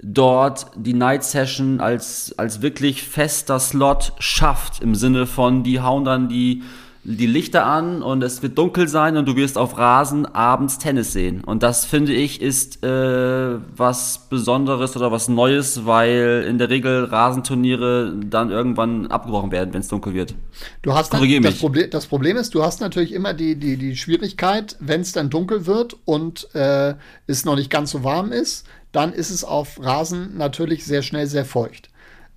dort 0.00 0.70
die 0.76 0.94
Night 0.94 1.24
Session 1.24 1.80
als, 1.80 2.34
als 2.38 2.62
wirklich 2.62 3.02
fester 3.02 3.58
Slot 3.58 4.12
schafft, 4.18 4.82
im 4.82 4.94
Sinne 4.94 5.26
von, 5.26 5.64
die 5.64 5.80
hauen 5.80 6.04
dann 6.04 6.28
die 6.28 6.62
die 7.04 7.26
Lichter 7.26 7.64
an 7.64 8.02
und 8.02 8.22
es 8.22 8.42
wird 8.42 8.58
dunkel 8.58 8.88
sein 8.88 9.16
und 9.16 9.26
du 9.26 9.36
wirst 9.36 9.56
auf 9.56 9.78
Rasen 9.78 10.26
abends 10.26 10.78
Tennis 10.78 11.12
sehen. 11.12 11.42
Und 11.42 11.62
das 11.62 11.84
finde 11.84 12.12
ich 12.12 12.42
ist 12.42 12.84
äh, 12.84 13.58
was 13.76 14.26
Besonderes 14.28 14.96
oder 14.96 15.10
was 15.10 15.28
Neues, 15.28 15.86
weil 15.86 16.44
in 16.48 16.58
der 16.58 16.70
Regel 16.70 17.04
Rasenturniere 17.04 18.14
dann 18.26 18.50
irgendwann 18.50 19.06
abgebrochen 19.06 19.52
werden, 19.52 19.72
wenn 19.72 19.80
es 19.80 19.88
dunkel 19.88 20.12
wird. 20.14 20.34
Du 20.82 20.92
hast 20.92 21.14
dann, 21.14 21.42
das, 21.42 21.58
Problem, 21.58 21.90
das 21.90 22.06
Problem 22.06 22.36
ist, 22.36 22.54
du 22.54 22.62
hast 22.62 22.80
natürlich 22.80 23.12
immer 23.12 23.32
die, 23.32 23.56
die, 23.56 23.76
die 23.76 23.96
Schwierigkeit, 23.96 24.76
wenn 24.80 25.00
es 25.00 25.12
dann 25.12 25.30
dunkel 25.30 25.66
wird 25.66 25.96
und 26.04 26.54
äh, 26.54 26.94
es 27.26 27.44
noch 27.44 27.56
nicht 27.56 27.70
ganz 27.70 27.92
so 27.92 28.04
warm 28.04 28.32
ist, 28.32 28.66
dann 28.92 29.12
ist 29.12 29.30
es 29.30 29.44
auf 29.44 29.82
Rasen 29.82 30.36
natürlich 30.36 30.84
sehr 30.84 31.02
schnell 31.02 31.26
sehr 31.26 31.44
feucht. 31.44 31.87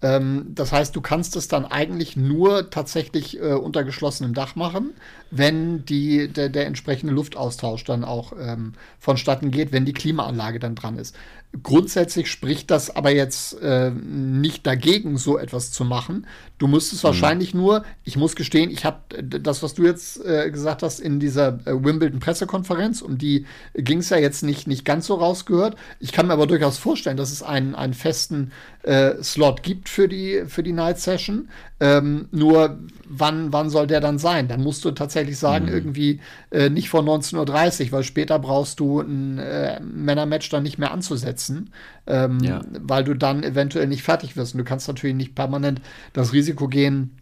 Ähm, 0.02 0.48
das 0.50 0.72
heißt, 0.72 0.96
du 0.96 1.02
kannst 1.02 1.36
es 1.36 1.48
dann 1.48 1.66
eigentlich 1.66 2.16
nur 2.16 2.70
tatsächlich 2.70 3.40
äh, 3.40 3.54
unter 3.54 3.84
geschlossenem 3.84 4.34
Dach 4.34 4.56
machen, 4.56 4.92
wenn 5.32 5.86
die, 5.86 6.28
der, 6.28 6.50
der 6.50 6.68
entsprechende 6.68 7.14
Luftaustausch 7.14 7.84
dann 7.86 8.04
auch 8.04 8.34
ähm, 8.40 8.74
vonstatten 9.00 9.50
geht, 9.50 9.72
wenn 9.72 9.86
die 9.86 9.94
Klimaanlage 9.94 10.60
dann 10.60 10.76
dran 10.76 10.98
ist. 10.98 11.16
Grundsätzlich 11.64 12.32
spricht 12.32 12.72
das 12.72 12.96
aber 12.96 13.12
jetzt 13.12 13.60
äh, 13.62 13.92
nicht 13.92 14.66
dagegen, 14.66 15.18
so 15.18 15.38
etwas 15.38 15.72
zu 15.72 15.84
machen. 15.84 16.26
Du 16.58 16.68
müsstest 16.68 17.04
mhm. 17.04 17.08
wahrscheinlich 17.08 17.54
nur, 17.54 17.84
ich 18.06 18.16
muss 18.16 18.38
gestehen, 18.38 18.70
ich 18.70 18.86
habe 18.86 19.22
das, 19.22 19.62
was 19.62 19.74
du 19.74 19.84
jetzt 19.84 20.24
äh, 20.26 20.50
gesagt 20.50 20.82
hast 20.82 21.02
in 21.02 21.20
dieser 21.20 21.60
äh, 21.66 21.84
Wimbledon-Pressekonferenz, 21.84 23.02
um 23.02 23.18
die 23.18 23.46
ging 23.74 23.98
es 23.98 24.10
ja 24.10 24.18
jetzt 24.18 24.44
nicht, 24.44 24.66
nicht 24.66 24.86
ganz 24.86 25.08
so 25.08 25.16
rausgehört. 25.16 25.76
Ich 26.00 26.14
kann 26.14 26.28
mir 26.28 26.34
aber 26.34 26.48
durchaus 26.48 26.78
vorstellen, 26.78 27.18
dass 27.18 27.34
es 27.34 27.44
einen, 27.44 27.76
einen 27.76 27.94
festen 27.94 28.54
äh, 28.84 29.22
Slot 29.22 29.62
gibt 29.62 29.90
für 29.90 30.08
die, 30.08 30.44
für 30.48 30.64
die 30.64 30.74
Night 30.74 31.00
Session. 31.00 31.50
Ähm, 31.82 32.30
nur 32.32 32.80
wann, 33.12 33.52
wann 33.52 33.70
soll 33.70 33.88
der 33.88 34.00
dann 34.00 34.18
sein? 34.18 34.48
Dann 34.48 34.62
musst 34.62 34.86
du 34.86 34.92
tatsächlich 34.92 35.38
sagen, 35.38 35.66
mhm. 35.66 35.72
irgendwie 35.72 36.20
äh, 36.50 36.70
nicht 36.70 36.90
vor 36.90 37.02
19.30 37.02 37.86
Uhr, 37.86 37.92
weil 37.92 38.04
später 38.04 38.40
brauchst 38.40 38.80
du 38.80 39.02
ein 39.02 39.38
äh, 39.38 39.80
Männermatch 39.82 40.50
dann 40.50 40.64
nicht 40.64 40.78
mehr 40.78 40.92
anzusetzen, 40.92 41.72
ähm, 42.08 42.40
ja. 42.40 42.62
weil 42.80 43.04
du 43.04 43.14
dann 43.14 43.44
eventuell 43.44 43.88
nicht 43.88 44.04
fertig 44.04 44.36
wirst. 44.38 44.54
Und 44.54 44.60
du 44.60 44.64
kannst 44.64 44.88
natürlich 44.88 45.16
nicht 45.16 45.36
permanent 45.36 45.82
das 46.14 46.34
Risiko 46.34 46.68
gehen, 46.68 47.18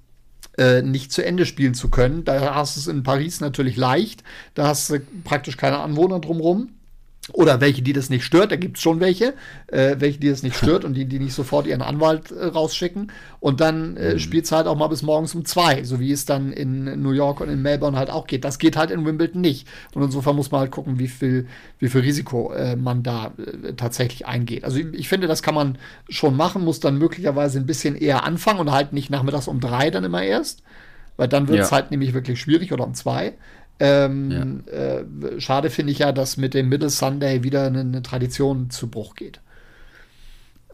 äh, 0.57 0.81
nicht 0.81 1.11
zu 1.11 1.25
Ende 1.25 1.45
spielen 1.45 1.73
zu 1.73 1.89
können. 1.89 2.23
Da 2.23 2.55
hast 2.55 2.75
du 2.75 2.81
es 2.81 2.87
in 2.87 3.03
Paris 3.03 3.41
natürlich 3.41 3.75
leicht. 3.75 4.23
Da 4.53 4.67
hast 4.67 4.89
du 4.89 4.99
praktisch 5.23 5.57
keine 5.57 5.79
Anwohner 5.79 6.19
drumherum. 6.19 6.69
Oder 7.33 7.61
welche, 7.61 7.81
die 7.81 7.93
das 7.93 8.09
nicht 8.09 8.23
stört, 8.23 8.51
da 8.51 8.55
gibt 8.55 8.77
es 8.77 8.83
schon 8.83 8.99
welche, 8.99 9.33
äh, 9.67 9.95
welche, 9.99 10.19
die 10.19 10.29
das 10.29 10.43
nicht 10.43 10.55
stört 10.57 10.85
und 10.85 10.93
die, 10.93 11.05
die 11.05 11.19
nicht 11.19 11.33
sofort 11.33 11.67
ihren 11.67 11.81
Anwalt 11.81 12.31
äh, 12.31 12.45
rausschicken. 12.45 13.11
Und 13.39 13.61
dann 13.61 13.97
äh, 13.97 14.13
mhm. 14.13 14.19
spielt 14.19 14.45
es 14.45 14.51
halt 14.51 14.67
auch 14.67 14.75
mal 14.75 14.87
bis 14.87 15.01
morgens 15.01 15.33
um 15.35 15.45
zwei, 15.45 15.83
so 15.83 15.99
wie 15.99 16.11
es 16.11 16.25
dann 16.25 16.51
in 16.51 17.01
New 17.01 17.11
York 17.11 17.41
und 17.41 17.49
in 17.49 17.61
Melbourne 17.61 17.97
halt 17.97 18.09
auch 18.09 18.27
geht. 18.27 18.43
Das 18.43 18.59
geht 18.59 18.75
halt 18.75 18.91
in 18.91 19.05
Wimbledon 19.05 19.41
nicht. 19.41 19.67
Und 19.93 20.03
insofern 20.03 20.35
muss 20.35 20.51
man 20.51 20.61
halt 20.61 20.71
gucken, 20.71 20.99
wie 20.99 21.07
viel, 21.07 21.47
wie 21.79 21.89
viel 21.89 22.01
Risiko 22.01 22.51
äh, 22.53 22.75
man 22.75 23.03
da 23.03 23.33
äh, 23.37 23.73
tatsächlich 23.73 24.25
eingeht. 24.25 24.63
Also 24.63 24.79
ich, 24.79 24.87
ich, 24.93 25.09
finde, 25.09 25.27
das 25.27 25.43
kann 25.43 25.55
man 25.55 25.77
schon 26.09 26.35
machen, 26.35 26.63
muss 26.63 26.79
dann 26.79 26.97
möglicherweise 26.97 27.59
ein 27.59 27.65
bisschen 27.65 27.95
eher 27.95 28.23
anfangen 28.23 28.59
und 28.59 28.71
halt 28.71 28.93
nicht 28.93 29.09
nachmittags 29.09 29.47
um 29.47 29.59
drei 29.59 29.89
dann 29.89 30.03
immer 30.03 30.23
erst. 30.23 30.63
Weil 31.19 31.27
dann 31.27 31.49
wird 31.49 31.59
es 31.59 31.71
ja. 31.71 31.75
halt 31.75 31.91
nämlich 31.91 32.13
wirklich 32.13 32.39
schwierig 32.39 32.71
oder 32.71 32.85
um 32.85 32.93
zwei. 32.93 33.33
Ähm, 33.79 34.63
ja. 34.67 34.73
äh, 34.73 35.05
schade 35.39 35.69
finde 35.69 35.91
ich 35.93 35.99
ja, 35.99 36.11
dass 36.11 36.37
mit 36.37 36.53
dem 36.53 36.69
Middle 36.69 36.89
Sunday 36.89 37.43
wieder 37.43 37.65
eine, 37.65 37.79
eine 37.79 38.01
Tradition 38.01 38.69
zu 38.69 38.87
Bruch 38.87 39.15
geht. 39.15 39.39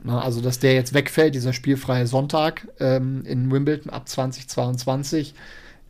Na, 0.03 0.21
also, 0.21 0.41
dass 0.41 0.59
der 0.59 0.73
jetzt 0.73 0.93
wegfällt, 0.93 1.35
dieser 1.35 1.53
spielfreie 1.53 2.05
Sonntag 2.07 2.67
ähm, 2.79 3.23
in 3.25 3.51
Wimbledon 3.51 3.89
ab 3.91 4.07
2022, 4.07 5.33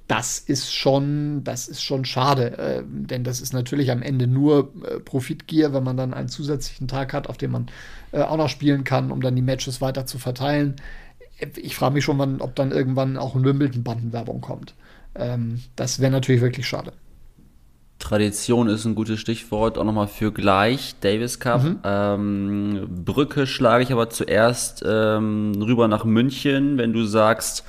das 0.08 0.40
ist 0.40 0.74
schon, 0.74 1.44
das 1.44 1.68
ist 1.68 1.82
schon 1.82 2.06
schade, 2.06 2.58
äh, 2.58 2.84
denn 2.86 3.24
das 3.24 3.42
ist 3.42 3.54
natürlich 3.54 3.92
am 3.92 4.02
Ende 4.02 4.28
nur 4.28 4.72
äh, 4.84 5.00
Profitgier, 5.00 5.74
wenn 5.74 5.84
man 5.84 5.98
dann 5.98 6.14
einen 6.14 6.30
zusätzlichen 6.30 6.88
Tag 6.88 7.14
hat, 7.14 7.28
auf 7.28 7.38
dem 7.38 7.52
man 7.52 7.68
äh, 8.12 8.22
auch 8.22 8.38
noch 8.38 8.50
spielen 8.50 8.84
kann, 8.84 9.12
um 9.12 9.22
dann 9.22 9.36
die 9.36 9.42
Matches 9.42 9.82
weiter 9.82 10.06
zu 10.06 10.20
verteilen. 10.20 10.76
Ich 11.56 11.76
frage 11.76 11.96
mich 11.96 12.06
schon, 12.06 12.20
wann, 12.20 12.40
ob 12.40 12.56
dann 12.56 12.72
irgendwann 12.72 13.18
auch 13.18 13.36
in 13.36 13.44
Wimbledon 13.44 13.84
Bandenwerbung 13.84 14.42
kommt. 14.42 14.76
Ähm, 15.16 15.62
das 15.76 16.00
wäre 16.00 16.12
natürlich 16.12 16.42
wirklich 16.42 16.68
schade. 16.68 16.94
Tradition 18.06 18.68
ist 18.68 18.86
ein 18.86 18.94
gutes 18.94 19.20
Stichwort, 19.20 19.80
auch 19.80 19.84
nochmal 19.84 20.08
für 20.08 20.32
gleich, 20.32 20.94
Davis 21.02 21.40
Cup. 21.40 21.64
Mhm. 21.64 21.80
Ähm, 21.84 22.88
Brücke 23.04 23.48
schlage 23.48 23.84
ich 23.84 23.92
aber 23.92 24.12
zuerst 24.12 24.84
ähm, 24.88 25.54
rüber 25.60 25.88
nach 25.88 26.06
München, 26.06 26.78
wenn 26.78 26.94
du 26.94 27.04
sagst, 27.06 27.64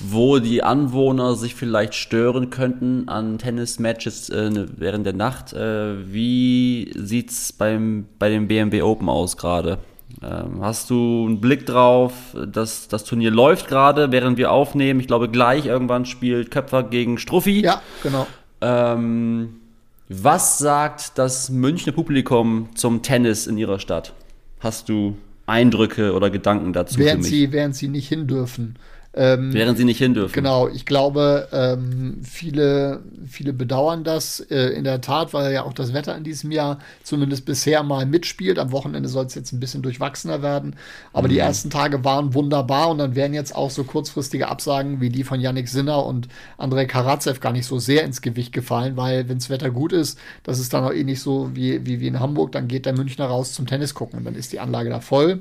wo 0.00 0.38
die 0.38 0.62
Anwohner 0.62 1.34
sich 1.34 1.54
vielleicht 1.54 1.94
stören 1.94 2.48
könnten 2.48 3.10
an 3.10 3.36
Tennismatches 3.36 4.30
äh, 4.30 4.66
während 4.78 5.04
der 5.04 5.12
Nacht. 5.12 5.52
Äh, 5.52 6.10
wie 6.10 6.90
sieht's 6.96 7.52
beim, 7.52 8.06
bei 8.18 8.30
dem 8.30 8.48
BMW 8.48 8.80
Open 8.80 9.10
aus 9.10 9.36
gerade? 9.36 9.76
Ähm, 10.22 10.62
hast 10.62 10.88
du 10.88 11.26
einen 11.26 11.42
Blick 11.42 11.66
drauf, 11.66 12.14
dass 12.34 12.88
das 12.88 13.04
Turnier 13.04 13.30
läuft 13.30 13.68
gerade, 13.68 14.10
während 14.10 14.38
wir 14.38 14.52
aufnehmen? 14.52 15.00
Ich 15.00 15.06
glaube, 15.06 15.28
gleich 15.28 15.66
irgendwann 15.66 16.06
spielt 16.06 16.50
Köpfer 16.50 16.82
gegen 16.82 17.18
Struffi. 17.18 17.60
Ja, 17.60 17.82
genau. 18.02 18.26
Ähm, 18.62 19.60
was 20.08 20.58
sagt 20.58 21.18
das 21.18 21.50
Münchner 21.50 21.92
Publikum 21.92 22.68
zum 22.74 23.02
Tennis 23.02 23.46
in 23.46 23.58
ihrer 23.58 23.78
Stadt? 23.80 24.14
Hast 24.60 24.88
du 24.88 25.16
Eindrücke 25.46 26.12
oder 26.12 26.30
Gedanken 26.30 26.72
dazu? 26.72 26.98
Während, 26.98 27.24
Sie, 27.24 27.52
während 27.52 27.74
sie 27.76 27.88
nicht 27.88 28.08
hin 28.08 28.26
dürfen. 28.26 28.76
Ähm, 29.18 29.54
Während 29.54 29.78
sie 29.78 29.84
nicht 29.84 29.96
hin 29.96 30.12
dürfen. 30.12 30.34
Genau, 30.34 30.68
ich 30.68 30.84
glaube, 30.84 31.48
ähm, 31.50 32.20
viele, 32.22 33.00
viele 33.26 33.54
bedauern 33.54 34.04
das 34.04 34.40
äh, 34.40 34.74
in 34.74 34.84
der 34.84 35.00
Tat, 35.00 35.32
weil 35.32 35.54
ja 35.54 35.64
auch 35.64 35.72
das 35.72 35.94
Wetter 35.94 36.14
in 36.14 36.22
diesem 36.22 36.50
Jahr 36.52 36.80
zumindest 37.02 37.46
bisher 37.46 37.82
mal 37.82 38.04
mitspielt. 38.04 38.58
Am 38.58 38.72
Wochenende 38.72 39.08
soll 39.08 39.24
es 39.24 39.34
jetzt 39.34 39.52
ein 39.52 39.60
bisschen 39.60 39.80
durchwachsener 39.80 40.42
werden. 40.42 40.76
Aber 41.14 41.28
mhm. 41.28 41.32
die 41.32 41.38
ersten 41.38 41.70
Tage 41.70 42.04
waren 42.04 42.34
wunderbar 42.34 42.90
und 42.90 42.98
dann 42.98 43.14
wären 43.14 43.32
jetzt 43.32 43.56
auch 43.56 43.70
so 43.70 43.84
kurzfristige 43.84 44.48
Absagen 44.48 45.00
wie 45.00 45.08
die 45.08 45.24
von 45.24 45.40
Yannick 45.40 45.68
Sinner 45.68 46.04
und 46.04 46.28
Andrei 46.58 46.84
Karatsev 46.84 47.40
gar 47.40 47.52
nicht 47.52 47.66
so 47.66 47.78
sehr 47.78 48.04
ins 48.04 48.20
Gewicht 48.20 48.52
gefallen, 48.52 48.98
weil 48.98 49.30
wenn 49.30 49.38
das 49.38 49.48
Wetter 49.48 49.70
gut 49.70 49.94
ist, 49.94 50.18
das 50.42 50.58
ist 50.58 50.74
dann 50.74 50.84
auch 50.84 50.92
eh 50.92 51.04
nicht 51.04 51.22
so 51.22 51.50
wie, 51.54 51.86
wie, 51.86 52.00
wie 52.00 52.06
in 52.06 52.20
Hamburg, 52.20 52.52
dann 52.52 52.68
geht 52.68 52.84
der 52.84 52.92
Münchner 52.92 53.24
raus 53.24 53.54
zum 53.54 53.66
Tennis 53.66 53.94
gucken 53.94 54.18
und 54.18 54.24
dann 54.26 54.34
ist 54.34 54.52
die 54.52 54.60
Anlage 54.60 54.90
da 54.90 55.00
voll. 55.00 55.40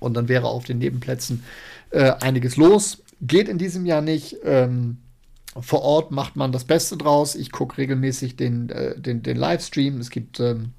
Und 0.00 0.14
dann 0.14 0.28
wäre 0.28 0.48
auf 0.48 0.64
den 0.64 0.78
Nebenplätzen 0.78 1.44
äh, 1.90 2.12
einiges 2.20 2.56
los. 2.56 3.02
Geht 3.20 3.48
in 3.48 3.58
diesem 3.58 3.86
Jahr 3.86 4.00
nicht. 4.00 4.38
Ähm, 4.44 4.98
vor 5.60 5.82
Ort 5.82 6.10
macht 6.10 6.36
man 6.36 6.52
das 6.52 6.64
Beste 6.64 6.96
draus. 6.96 7.34
Ich 7.34 7.52
gucke 7.52 7.78
regelmäßig 7.78 8.36
den, 8.36 8.70
äh, 8.70 8.98
den, 8.98 9.22
den 9.22 9.36
Livestream. 9.36 10.00
Es 10.00 10.10
gibt 10.10 10.40
ähm, 10.40 10.72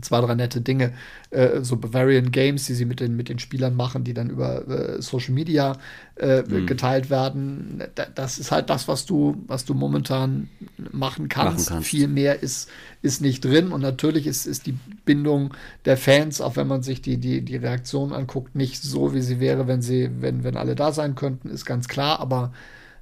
zwei, 0.00 0.20
drei 0.20 0.34
nette 0.34 0.60
Dinge, 0.60 0.92
äh, 1.30 1.60
so 1.62 1.76
Bavarian 1.76 2.30
Games, 2.30 2.66
die 2.66 2.74
sie 2.74 2.84
mit 2.84 3.00
den, 3.00 3.16
mit 3.16 3.28
den 3.28 3.38
Spielern 3.38 3.74
machen, 3.74 4.04
die 4.04 4.14
dann 4.14 4.30
über 4.30 4.68
äh, 4.68 5.02
Social 5.02 5.34
Media 5.34 5.76
äh, 6.16 6.42
mhm. 6.42 6.66
geteilt 6.66 7.10
werden. 7.10 7.82
das 8.14 8.38
ist 8.38 8.52
halt 8.52 8.70
das, 8.70 8.88
was 8.88 9.06
du, 9.06 9.42
was 9.46 9.64
du 9.64 9.74
momentan 9.74 10.48
machen 10.92 11.28
kannst. 11.28 11.70
machen 11.70 11.76
kannst. 11.76 11.88
Viel 11.88 12.08
mehr 12.08 12.42
ist, 12.42 12.68
ist 13.02 13.20
nicht 13.20 13.44
drin. 13.44 13.72
Und 13.72 13.80
natürlich 13.80 14.26
ist, 14.26 14.46
ist 14.46 14.66
die 14.66 14.78
Bindung 15.04 15.54
der 15.84 15.96
Fans, 15.96 16.40
auch 16.40 16.56
wenn 16.56 16.66
man 16.66 16.82
sich 16.82 17.02
die, 17.02 17.18
die, 17.18 17.42
die 17.42 17.56
Reaktion 17.56 18.12
anguckt, 18.12 18.54
nicht 18.54 18.82
so, 18.82 19.14
wie 19.14 19.22
sie 19.22 19.40
wäre, 19.40 19.66
wenn 19.66 19.82
sie, 19.82 20.10
wenn, 20.20 20.44
wenn 20.44 20.56
alle 20.56 20.74
da 20.74 20.92
sein 20.92 21.14
könnten, 21.14 21.50
ist 21.50 21.64
ganz 21.64 21.88
klar. 21.88 22.20
Aber 22.20 22.52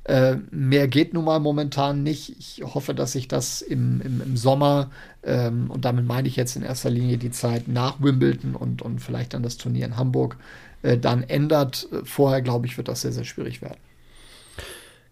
äh, 0.05 0.37
mehr 0.51 0.89
geht 0.89 1.15
nun 1.15 1.25
mal 1.25 1.41
momentan 1.41 2.03
nicht. 2.03 2.37
Ich 2.39 2.63
hoffe, 2.63 2.95
dass 2.95 3.13
sich 3.13 3.27
das 3.29 3.63
im, 3.63 4.01
im, 4.03 4.21
im 4.21 4.37
Sommer, 4.37 4.91
ähm, 5.23 5.71
und 5.71 5.85
damit 5.85 6.05
meine 6.07 6.29
ich 6.29 6.37
jetzt 6.37 6.57
in 6.57 6.63
erster 6.63 6.91
Linie 6.91 7.17
die 7.19 7.31
Zeit 7.31 7.69
nach 7.69 8.01
Wimbledon 8.03 8.55
und, 8.55 8.83
und 8.83 9.01
vielleicht 9.01 9.35
dann 9.35 9.43
das 9.43 9.57
Turnier 9.57 9.87
in 9.87 9.97
Hamburg, 9.97 10.37
äh, 10.83 10.99
dann 10.99 11.23
ändert. 11.23 11.89
Vorher, 12.05 12.43
glaube 12.43 12.67
ich, 12.67 12.77
wird 12.77 12.89
das 12.89 13.01
sehr, 13.01 13.13
sehr 13.13 13.25
schwierig 13.25 13.63
werden. 13.63 13.79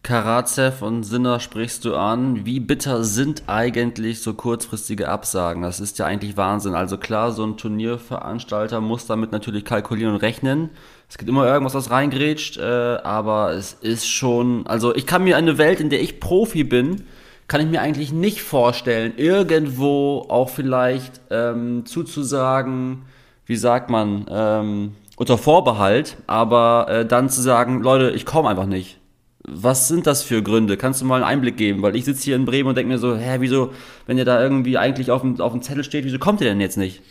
Karatsev 0.02 0.82
und 0.82 1.04
Sinner 1.04 1.38
sprichst 1.38 1.84
du 1.84 1.94
an. 1.94 2.44
Wie 2.44 2.58
bitter 2.58 3.04
sind 3.04 3.44
eigentlich 3.46 4.20
so 4.20 4.34
kurzfristige 4.34 5.08
Absagen? 5.08 5.62
Das 5.62 5.78
ist 5.78 5.96
ja 6.00 6.06
eigentlich 6.06 6.36
Wahnsinn. 6.36 6.74
Also 6.74 6.98
klar, 6.98 7.30
so 7.30 7.44
ein 7.44 7.56
Turnierveranstalter 7.56 8.80
muss 8.80 9.06
damit 9.06 9.30
natürlich 9.30 9.64
kalkulieren 9.64 10.14
und 10.14 10.20
rechnen. 10.20 10.70
Es 11.08 11.18
gibt 11.18 11.28
immer 11.28 11.46
irgendwas, 11.46 11.74
was 11.74 11.92
reingrätscht, 11.92 12.56
äh, 12.56 12.62
aber 12.62 13.52
es 13.52 13.74
ist 13.74 14.08
schon, 14.08 14.66
also 14.66 14.92
ich 14.92 15.06
kann 15.06 15.22
mir 15.22 15.36
eine 15.36 15.56
Welt, 15.56 15.78
in 15.78 15.88
der 15.88 16.02
ich 16.02 16.18
Profi 16.18 16.64
bin, 16.64 17.04
kann 17.46 17.60
ich 17.60 17.68
mir 17.68 17.80
eigentlich 17.80 18.12
nicht 18.12 18.42
vorstellen, 18.42 19.12
irgendwo 19.16 20.26
auch 20.28 20.48
vielleicht 20.48 21.20
ähm, 21.30 21.86
zuzusagen, 21.86 23.04
wie 23.46 23.56
sagt 23.56 23.88
man, 23.88 24.26
ähm, 24.28 24.96
unter 25.16 25.38
Vorbehalt, 25.38 26.16
aber 26.26 26.86
äh, 26.88 27.06
dann 27.06 27.28
zu 27.30 27.40
sagen, 27.40 27.82
Leute, 27.82 28.10
ich 28.10 28.26
komme 28.26 28.48
einfach 28.48 28.66
nicht 28.66 28.98
was 29.44 29.88
sind 29.88 30.06
das 30.06 30.22
für 30.22 30.42
Gründe? 30.42 30.76
Kannst 30.76 31.00
du 31.00 31.04
mal 31.04 31.16
einen 31.16 31.24
Einblick 31.24 31.56
geben? 31.56 31.82
Weil 31.82 31.96
ich 31.96 32.04
sitze 32.04 32.22
hier 32.22 32.36
in 32.36 32.44
Bremen 32.44 32.68
und 32.68 32.76
denke 32.76 32.92
mir 32.92 32.98
so, 32.98 33.16
hä, 33.16 33.36
wieso, 33.40 33.72
wenn 34.06 34.18
ihr 34.18 34.24
da 34.24 34.40
irgendwie 34.40 34.78
eigentlich 34.78 35.10
auf 35.10 35.22
dem, 35.22 35.40
auf 35.40 35.52
dem 35.52 35.62
Zettel 35.62 35.84
steht, 35.84 36.04
wieso 36.04 36.18
kommt 36.18 36.40
ihr 36.40 36.48
denn 36.48 36.60
jetzt 36.60 36.78
nicht? 36.78 37.02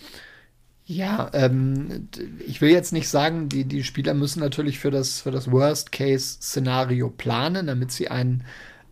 Ja, 0.86 1.30
ähm, 1.34 2.10
ich 2.46 2.62
will 2.62 2.70
jetzt 2.70 2.92
nicht 2.92 3.08
sagen, 3.08 3.50
die, 3.50 3.66
die 3.66 3.84
Spieler 3.84 4.14
müssen 4.14 4.40
natürlich 4.40 4.80
für 4.80 4.92
das, 4.92 5.22
für 5.22 5.32
das 5.32 5.52
Worst-Case-Szenario 5.52 7.10
planen, 7.10 7.68
damit 7.68 7.92
sie 7.92 8.10
einen 8.10 8.44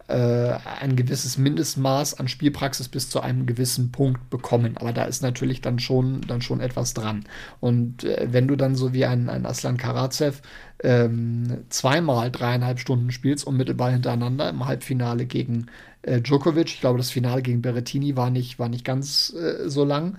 äh, 0.09 0.57
ein 0.81 0.95
gewisses 0.95 1.37
Mindestmaß 1.37 2.19
an 2.19 2.27
Spielpraxis 2.27 2.87
bis 2.87 3.09
zu 3.09 3.21
einem 3.21 3.45
gewissen 3.45 3.91
Punkt 3.91 4.29
bekommen. 4.29 4.75
Aber 4.77 4.91
da 4.91 5.03
ist 5.03 5.21
natürlich 5.21 5.61
dann 5.61 5.77
schon, 5.77 6.21
dann 6.21 6.41
schon 6.41 6.61
etwas 6.61 6.95
dran. 6.95 7.25
Und 7.59 8.03
äh, 8.03 8.27
wenn 8.31 8.47
du 8.47 8.55
dann 8.55 8.75
so 8.75 8.91
wie 8.91 9.05
ein, 9.05 9.29
ein 9.29 9.45
Aslan 9.45 9.77
Karatsev 9.77 10.41
ähm, 10.81 11.59
zweimal 11.69 12.31
dreieinhalb 12.31 12.79
Stunden 12.79 13.11
spielst, 13.11 13.45
unmittelbar 13.45 13.91
hintereinander 13.91 14.49
im 14.49 14.65
Halbfinale 14.65 15.25
gegen 15.25 15.67
äh, 16.01 16.21
Djokovic, 16.21 16.67
ich 16.67 16.81
glaube, 16.81 16.97
das 16.97 17.11
Finale 17.11 17.43
gegen 17.43 17.61
Berrettini 17.61 18.15
war 18.15 18.31
nicht, 18.31 18.57
war 18.57 18.69
nicht 18.69 18.85
ganz 18.85 19.33
äh, 19.35 19.69
so 19.69 19.85
lang 19.85 20.17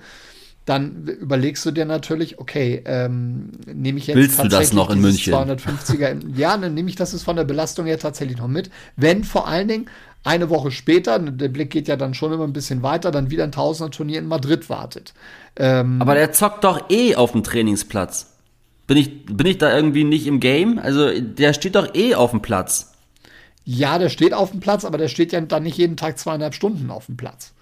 dann 0.67 1.07
überlegst 1.07 1.65
du 1.67 1.71
dir 1.71 1.85
natürlich, 1.85 2.39
okay, 2.39 2.83
ähm, 2.85 3.51
nehme 3.67 3.99
ich 3.99 4.07
jetzt 4.07 4.17
Willst 4.17 4.43
du 4.43 4.49
das 4.49 4.73
noch 4.73 4.91
in 4.91 5.01
München? 5.01 5.33
250er, 5.33 6.37
ja, 6.37 6.57
dann 6.57 6.75
nehme 6.75 6.89
ich 6.89 6.97
das 6.97 7.15
ist 7.15 7.23
von 7.23 7.37
der 7.37 7.45
Belastung 7.45 7.87
her 7.87 7.99
tatsächlich 7.99 8.39
noch 8.39 8.49
mit. 8.49 8.71
Wenn 8.97 9.25
vor 9.25 9.49
allen 9.49 9.69
Dingen 9.69 9.87
eine 10.23 10.51
Woche 10.51 10.71
später, 10.71 11.19
der 11.19 11.49
Blick 11.49 11.71
geht 11.71 11.89
ja 11.89 11.97
dann 11.97 12.15
schon 12.15 12.33
immer 12.33 12.45
ein 12.45 12.53
bisschen 12.53 12.83
weiter, 12.83 13.11
dann 13.11 13.31
wieder 13.31 13.45
ein 13.45 13.53
Tausender-Turnier 13.53 14.19
in 14.19 14.27
Madrid 14.27 14.69
wartet. 14.69 15.15
Ähm, 15.57 16.01
Aber 16.01 16.15
der 16.15 16.33
zockt 16.33 16.65
doch 16.65 16.91
eh 16.91 17.17
auf 17.17 17.33
dem 17.33 17.43
Trainingsplatz. 17.43 18.35
Bin 18.87 18.99
ich, 18.99 19.25
bin 19.27 19.47
ich 19.47 19.59
da 19.59 19.75
irgendwie 19.75 20.05
nicht 20.05 20.27
im 20.27 20.41
Game? 20.41 20.79
Also 20.79 21.09
der 21.21 21.55
steht 21.55 21.75
doch 21.75 21.95
eh 21.95 22.15
auf 22.15 22.33
dem 22.33 22.43
Platz. 22.43 22.93
Ja, 23.65 23.99
der 23.99 24.09
steht 24.09 24.35
auf 24.35 24.51
dem 24.51 24.61
Platz, 24.61 24.85
aber 24.85 24.99
der 24.99 25.09
steht 25.09 25.33
ja 25.33 25.41
dann 25.41 25.63
nicht 25.63 25.79
jeden 25.79 25.97
Tag 25.97 26.19
zweieinhalb 26.19 26.55
Stunden 26.55 26.91
auf 26.91 27.07
dem 27.07 27.17
Platz. 27.17 27.53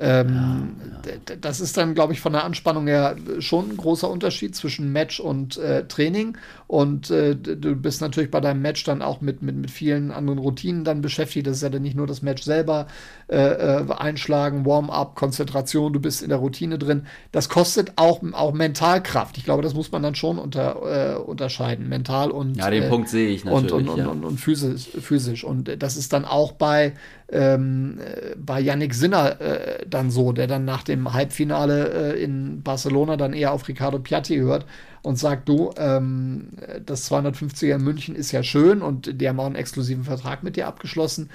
Ähm, 0.00 0.74
ja, 1.06 1.36
Das 1.40 1.60
ist 1.60 1.76
dann, 1.76 1.94
glaube 1.94 2.12
ich, 2.12 2.20
von 2.20 2.32
der 2.32 2.44
Anspannung 2.44 2.88
her 2.88 3.16
schon 3.38 3.70
ein 3.70 3.76
großer 3.76 4.10
Unterschied 4.10 4.56
zwischen 4.56 4.90
Match 4.90 5.20
und 5.20 5.56
äh, 5.56 5.86
Training. 5.86 6.36
Und 6.66 7.10
äh, 7.10 7.36
du 7.36 7.76
bist 7.76 8.00
natürlich 8.00 8.30
bei 8.30 8.40
deinem 8.40 8.60
Match 8.60 8.82
dann 8.82 9.02
auch 9.02 9.20
mit, 9.20 9.42
mit, 9.42 9.54
mit 9.54 9.70
vielen 9.70 10.10
anderen 10.10 10.40
Routinen 10.40 10.82
dann 10.82 11.00
beschäftigt. 11.00 11.46
Das 11.46 11.58
ist 11.58 11.62
ja 11.62 11.68
dann 11.68 11.82
nicht 11.82 11.94
nur 11.94 12.08
das 12.08 12.22
Match 12.22 12.42
selber 12.42 12.88
äh, 13.28 13.36
äh 13.36 13.84
einschlagen, 13.96 14.66
Warm-up, 14.66 15.14
Konzentration, 15.14 15.92
du 15.92 16.00
bist 16.00 16.22
in 16.22 16.30
der 16.30 16.38
Routine 16.38 16.76
drin. 16.76 17.06
Das 17.30 17.48
kostet 17.48 17.92
auch, 17.94 18.20
auch 18.32 18.52
Mentalkraft. 18.52 19.38
Ich 19.38 19.44
glaube, 19.44 19.62
das 19.62 19.74
muss 19.74 19.92
man 19.92 20.02
dann 20.02 20.16
schon 20.16 20.38
unter, 20.38 21.14
äh, 21.14 21.18
unterscheiden. 21.18 21.88
Mental 21.88 22.32
und. 22.32 22.56
Ja, 22.56 22.68
den 22.68 22.88
Punkt 22.88 23.08
sehe 23.08 23.28
ich 23.28 23.44
natürlich. 23.44 23.72
Und, 23.72 23.88
und, 23.88 23.98
ja. 23.98 24.08
und, 24.08 24.24
und, 24.24 24.40
physisch, 24.40 24.88
physisch. 25.00 25.44
Und 25.44 25.70
das 25.80 25.96
ist 25.96 26.12
dann 26.12 26.24
auch 26.24 26.52
bei 26.52 26.94
ähm, 27.30 27.98
bei 28.36 28.60
Yannick 28.60 28.94
Sinner 28.94 29.40
äh, 29.40 29.83
dann 29.88 30.10
so, 30.10 30.32
der 30.32 30.46
dann 30.46 30.64
nach 30.64 30.82
dem 30.82 31.12
Halbfinale 31.12 32.14
äh, 32.14 32.22
in 32.22 32.62
Barcelona 32.62 33.16
dann 33.16 33.32
eher 33.32 33.52
auf 33.52 33.68
Ricardo 33.68 33.98
Piatti 33.98 34.36
hört 34.36 34.66
und 35.02 35.16
sagt, 35.16 35.48
du, 35.48 35.70
ähm, 35.76 36.48
das 36.84 37.10
250er 37.10 37.74
in 37.76 37.84
München 37.84 38.16
ist 38.16 38.32
ja 38.32 38.42
schön 38.42 38.82
und 38.82 39.20
die 39.20 39.28
haben 39.28 39.38
auch 39.40 39.46
einen 39.46 39.54
exklusiven 39.54 40.04
Vertrag 40.04 40.42
mit 40.42 40.56
dir 40.56 40.66
abgeschlossen. 40.66 41.30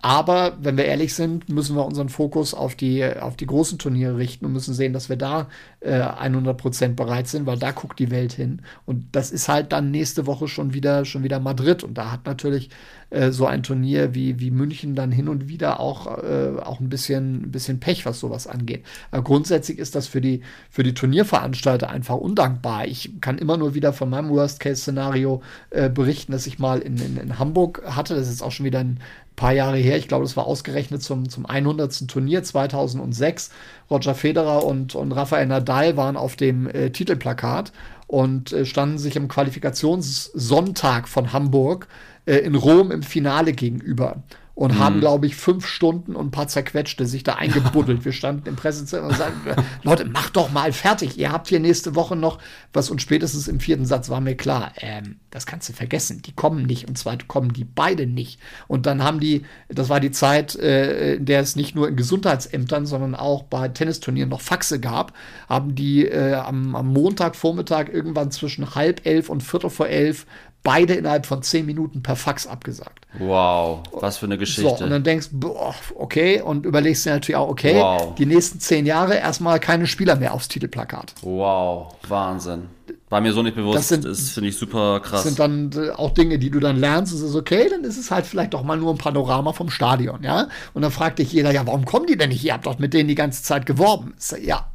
Aber 0.00 0.56
wenn 0.60 0.76
wir 0.76 0.84
ehrlich 0.84 1.12
sind, 1.14 1.48
müssen 1.48 1.74
wir 1.74 1.84
unseren 1.84 2.08
Fokus 2.08 2.54
auf 2.54 2.76
die, 2.76 3.04
auf 3.04 3.36
die 3.36 3.46
großen 3.46 3.78
Turniere 3.78 4.16
richten 4.16 4.46
und 4.46 4.52
müssen 4.52 4.72
sehen, 4.72 4.92
dass 4.92 5.08
wir 5.08 5.16
da 5.16 5.48
äh, 5.80 6.00
100% 6.00 6.94
bereit 6.94 7.26
sind, 7.26 7.46
weil 7.46 7.58
da 7.58 7.72
guckt 7.72 7.98
die 7.98 8.12
Welt 8.12 8.32
hin. 8.32 8.62
Und 8.86 9.06
das 9.12 9.32
ist 9.32 9.48
halt 9.48 9.72
dann 9.72 9.90
nächste 9.90 10.26
Woche 10.26 10.46
schon 10.46 10.72
wieder, 10.72 11.04
schon 11.04 11.24
wieder 11.24 11.40
Madrid. 11.40 11.82
Und 11.82 11.98
da 11.98 12.12
hat 12.12 12.26
natürlich 12.26 12.70
äh, 13.10 13.32
so 13.32 13.46
ein 13.46 13.64
Turnier 13.64 14.14
wie, 14.14 14.38
wie 14.38 14.52
München 14.52 14.94
dann 14.94 15.10
hin 15.10 15.28
und 15.28 15.48
wieder 15.48 15.80
auch, 15.80 16.18
äh, 16.22 16.52
auch 16.62 16.78
ein, 16.78 16.88
bisschen, 16.88 17.42
ein 17.42 17.50
bisschen 17.50 17.80
Pech, 17.80 18.06
was 18.06 18.20
sowas 18.20 18.46
angeht. 18.46 18.84
Aber 19.10 19.24
grundsätzlich 19.24 19.78
ist 19.80 19.96
das 19.96 20.06
für 20.06 20.20
die, 20.20 20.42
für 20.70 20.84
die 20.84 20.94
Turnierveranstalter 20.94 21.90
einfach 21.90 22.16
undankbar. 22.16 22.86
Ich 22.86 23.20
kann 23.20 23.38
immer 23.38 23.56
nur 23.56 23.74
wieder 23.74 23.92
von 23.92 24.10
meinem 24.10 24.30
Worst-Case-Szenario 24.30 25.42
äh, 25.70 25.90
berichten, 25.90 26.30
das 26.30 26.46
ich 26.46 26.60
mal 26.60 26.78
in, 26.78 26.98
in, 26.98 27.16
in 27.16 27.38
Hamburg 27.40 27.82
hatte. 27.84 28.14
Das 28.14 28.28
ist 28.28 28.42
auch 28.42 28.52
schon 28.52 28.66
wieder 28.66 28.78
ein 28.78 29.00
paar 29.38 29.52
Jahre 29.52 29.78
her. 29.78 29.96
Ich 29.96 30.08
glaube, 30.08 30.24
das 30.24 30.36
war 30.36 30.46
ausgerechnet 30.46 31.02
zum, 31.02 31.28
zum 31.30 31.46
100. 31.46 32.08
Turnier 32.08 32.42
2006. 32.42 33.50
Roger 33.90 34.14
Federer 34.14 34.64
und, 34.64 34.94
und 34.94 35.12
Rafael 35.12 35.46
Nadal 35.46 35.96
waren 35.96 36.18
auf 36.18 36.36
dem 36.36 36.68
äh, 36.68 36.90
Titelplakat 36.90 37.72
und 38.06 38.52
äh, 38.52 38.66
standen 38.66 38.98
sich 38.98 39.16
im 39.16 39.28
Qualifikationssonntag 39.28 41.08
von 41.08 41.32
Hamburg 41.32 41.88
äh, 42.26 42.36
in 42.38 42.56
Rom 42.56 42.90
im 42.90 43.02
Finale 43.02 43.52
gegenüber 43.52 44.22
und 44.58 44.74
mhm. 44.74 44.78
haben, 44.80 44.98
glaube 44.98 45.26
ich, 45.26 45.36
fünf 45.36 45.68
Stunden 45.68 46.16
und 46.16 46.26
ein 46.26 46.30
paar 46.32 46.48
zerquetschte 46.48 47.06
sich 47.06 47.22
da 47.22 47.36
eingebuddelt. 47.36 48.04
Wir 48.04 48.10
standen 48.10 48.48
im 48.48 48.56
Pressezimmer 48.56 49.06
und 49.06 49.16
sagten, 49.16 49.64
Leute, 49.84 50.04
macht 50.04 50.34
doch 50.34 50.50
mal 50.50 50.72
fertig. 50.72 51.16
Ihr 51.16 51.30
habt 51.30 51.46
hier 51.46 51.60
nächste 51.60 51.94
Woche 51.94 52.16
noch 52.16 52.38
was 52.72 52.90
und 52.90 53.00
spätestens 53.00 53.46
im 53.46 53.60
vierten 53.60 53.86
Satz 53.86 54.08
war 54.08 54.20
mir 54.20 54.34
klar, 54.34 54.72
ähm, 54.80 55.20
das 55.30 55.46
kannst 55.46 55.68
du 55.68 55.74
vergessen. 55.74 56.22
Die 56.22 56.32
kommen 56.32 56.66
nicht 56.66 56.88
und 56.88 56.98
zwar 56.98 57.16
kommen 57.28 57.52
die 57.52 57.62
beide 57.62 58.08
nicht. 58.08 58.40
Und 58.66 58.86
dann 58.86 59.04
haben 59.04 59.20
die, 59.20 59.44
das 59.68 59.90
war 59.90 60.00
die 60.00 60.10
Zeit, 60.10 60.56
äh, 60.56 61.14
in 61.14 61.26
der 61.26 61.38
es 61.38 61.54
nicht 61.54 61.76
nur 61.76 61.86
in 61.86 61.94
Gesundheitsämtern, 61.94 62.84
sondern 62.84 63.14
auch 63.14 63.44
bei 63.44 63.68
Tennisturnieren 63.68 64.28
noch 64.28 64.40
Faxe 64.40 64.80
gab, 64.80 65.12
haben 65.48 65.76
die 65.76 66.04
äh, 66.04 66.34
am, 66.34 66.74
am 66.74 66.88
Montagvormittag 66.88 67.90
irgendwann 67.92 68.32
zwischen 68.32 68.74
halb 68.74 69.06
elf 69.06 69.28
und 69.28 69.44
viertel 69.44 69.70
vor 69.70 69.86
elf 69.86 70.26
beide 70.68 70.92
innerhalb 70.92 71.24
von 71.24 71.42
zehn 71.42 71.64
Minuten 71.64 72.02
per 72.02 72.14
Fax 72.14 72.46
abgesagt. 72.46 73.06
Wow, 73.18 73.84
was 73.90 74.18
für 74.18 74.26
eine 74.26 74.36
Geschichte. 74.36 74.76
So, 74.76 74.84
und 74.84 74.90
dann 74.90 75.02
denkst 75.02 75.28
du, 75.32 75.56
okay, 75.94 76.42
und 76.42 76.66
überlegst 76.66 77.06
dir 77.06 77.12
natürlich 77.12 77.36
auch, 77.36 77.48
okay, 77.48 77.76
wow. 77.76 78.14
die 78.16 78.26
nächsten 78.26 78.60
zehn 78.60 78.84
Jahre 78.84 79.16
erstmal 79.16 79.60
keine 79.60 79.86
Spieler 79.86 80.16
mehr 80.16 80.34
aufs 80.34 80.48
Titelplakat. 80.48 81.14
Wow, 81.22 81.94
Wahnsinn. 82.06 82.64
War 83.08 83.22
mir 83.22 83.32
so 83.32 83.42
nicht 83.42 83.56
bewusst, 83.56 83.78
das, 83.78 83.88
sind, 83.88 84.06
finde 84.34 84.50
ich 84.50 84.58
super 84.58 85.00
krass. 85.00 85.22
Das 85.22 85.34
sind 85.34 85.38
dann 85.38 85.70
äh, 85.72 85.88
auch 85.92 86.10
Dinge, 86.10 86.38
die 86.38 86.50
du 86.50 86.60
dann 86.60 86.76
lernst, 86.76 87.14
und 87.14 87.20
es 87.20 87.30
ist 87.30 87.34
okay, 87.34 87.66
dann 87.70 87.82
ist 87.84 87.96
es 87.96 88.10
halt 88.10 88.26
vielleicht 88.26 88.52
doch 88.52 88.62
mal 88.62 88.76
nur 88.76 88.92
ein 88.92 88.98
Panorama 88.98 89.54
vom 89.54 89.70
Stadion, 89.70 90.22
ja. 90.22 90.48
Und 90.74 90.82
dann 90.82 90.90
fragt 90.90 91.18
dich 91.18 91.32
jeder, 91.32 91.50
ja, 91.50 91.66
warum 91.66 91.86
kommen 91.86 92.04
die 92.04 92.18
denn 92.18 92.28
nicht? 92.28 92.44
Ihr 92.44 92.52
habt 92.52 92.66
doch 92.66 92.78
mit 92.78 92.92
denen 92.92 93.08
die 93.08 93.14
ganze 93.14 93.42
Zeit 93.42 93.64
geworben. 93.64 94.12
Ja, 94.42 94.70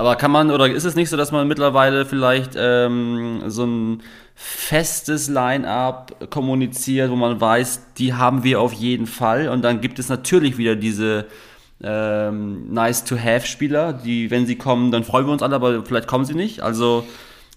aber 0.00 0.16
kann 0.16 0.30
man, 0.30 0.50
oder 0.50 0.66
ist 0.66 0.84
es 0.84 0.94
nicht 0.94 1.10
so, 1.10 1.18
dass 1.18 1.30
man 1.30 1.46
mittlerweile 1.46 2.06
vielleicht 2.06 2.52
ähm, 2.56 3.42
so 3.48 3.66
ein 3.66 4.02
festes 4.34 5.28
Line-up 5.28 6.30
kommuniziert, 6.30 7.10
wo 7.10 7.16
man 7.16 7.38
weiß, 7.38 7.92
die 7.98 8.14
haben 8.14 8.42
wir 8.42 8.62
auf 8.62 8.72
jeden 8.72 9.06
Fall. 9.06 9.50
Und 9.50 9.60
dann 9.60 9.82
gibt 9.82 9.98
es 9.98 10.08
natürlich 10.08 10.56
wieder 10.56 10.74
diese 10.74 11.26
ähm, 11.82 12.72
Nice-to-Have-Spieler, 12.72 13.92
die, 13.92 14.30
wenn 14.30 14.46
sie 14.46 14.56
kommen, 14.56 14.90
dann 14.90 15.04
freuen 15.04 15.26
wir 15.26 15.32
uns 15.34 15.42
alle, 15.42 15.56
aber 15.56 15.84
vielleicht 15.84 16.06
kommen 16.06 16.24
sie 16.24 16.32
nicht. 16.32 16.62
Also 16.62 17.04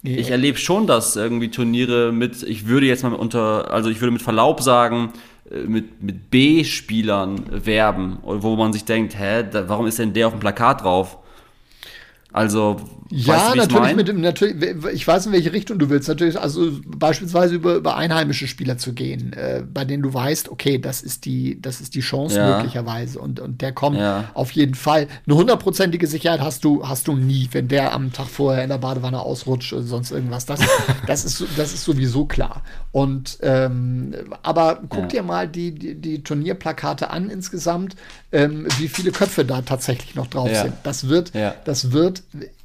ich 0.02 0.30
erlebe 0.30 0.58
schon, 0.58 0.86
dass 0.86 1.16
irgendwie 1.16 1.50
Turniere 1.50 2.12
mit, 2.12 2.44
ich 2.44 2.68
würde 2.68 2.88
jetzt 2.88 3.04
mal 3.04 3.14
unter, 3.14 3.72
also 3.72 3.90
ich 3.90 4.02
würde 4.02 4.12
mit 4.12 4.22
Verlaub 4.22 4.62
sagen, 4.62 5.14
äh, 5.50 5.60
mit, 5.60 6.04
mit 6.04 6.30
B-Spielern 6.30 7.66
werben, 7.66 8.18
wo 8.22 8.58
man 8.58 8.74
sich 8.74 8.84
denkt, 8.84 9.18
hä, 9.18 9.46
da, 9.50 9.70
warum 9.70 9.88
ist 9.88 9.98
denn 9.98 10.12
der 10.12 10.28
auf 10.28 10.34
dem 10.34 10.42
Plakat 10.42 10.84
drauf? 10.84 11.20
Also, 12.34 12.78
ja, 13.12 13.36
weißt 13.36 13.54
du, 13.54 13.58
natürlich 13.60 13.90
ich 13.92 13.96
mit 13.96 14.08
dem, 14.08 14.22
natürlich, 14.22 14.56
ich 14.92 15.08
weiß, 15.08 15.28
in 15.28 15.34
welche 15.34 15.54
Richtung 15.54 15.78
du 15.78 15.92
willst. 15.92 16.08
Natürlich, 16.08 16.40
also 16.40 16.72
beispielsweise 16.84 17.54
über, 17.54 17.76
über 17.76 17.96
einheimische 17.96 18.48
Spieler 18.48 18.80
zu 18.80 18.94
gehen, 18.94 19.34
äh, 19.34 19.64
bei 19.72 19.86
denen 19.86 20.02
du 20.02 20.12
weißt, 20.12 20.50
okay, 20.50 20.80
das 20.80 21.02
ist 21.02 21.26
die, 21.26 21.62
das 21.62 21.80
ist 21.80 21.94
die 21.94 22.00
Chance 22.00 22.38
ja. 22.38 22.56
möglicherweise 22.56 23.20
und, 23.20 23.40
und 23.40 23.62
der 23.62 23.72
kommt 23.72 23.98
ja. 23.98 24.32
auf 24.34 24.52
jeden 24.52 24.74
Fall. 24.74 25.08
Eine 25.28 25.36
hundertprozentige 25.36 26.08
Sicherheit 26.08 26.42
hast 26.42 26.64
du, 26.64 26.88
hast 26.88 27.08
du 27.08 27.16
nie, 27.16 27.50
wenn 27.52 27.68
der 27.68 27.94
am 27.94 28.12
Tag 28.12 28.26
vorher 28.26 28.64
in 28.64 28.70
der 28.70 28.80
Badewanne 28.80 29.20
ausrutscht 29.20 29.74
oder 29.74 29.84
sonst 29.84 30.10
irgendwas. 30.10 30.48
Das, 30.48 30.60
das, 31.08 31.24
ist, 31.24 31.46
das 31.56 31.72
ist 31.72 31.84
sowieso 31.84 32.26
klar. 32.26 32.64
Und 32.94 33.40
ähm, 33.42 34.14
aber 34.44 34.80
guck 34.88 35.02
ja. 35.02 35.08
dir 35.08 35.24
mal 35.24 35.48
die, 35.48 35.72
die, 35.72 35.96
die, 35.96 36.22
Turnierplakate 36.22 37.10
an 37.10 37.32
insgesamt, 37.32 37.96
ähm, 38.32 38.68
wie 38.78 38.88
viele 38.88 39.12
Köpfe 39.12 39.46
da 39.46 39.64
tatsächlich 39.64 40.14
noch 40.14 40.28
drauf 40.28 40.52
sind. 40.62 40.76
Das 40.84 41.10
wird, 41.10 41.32
das 41.66 41.92
wird 41.92 42.22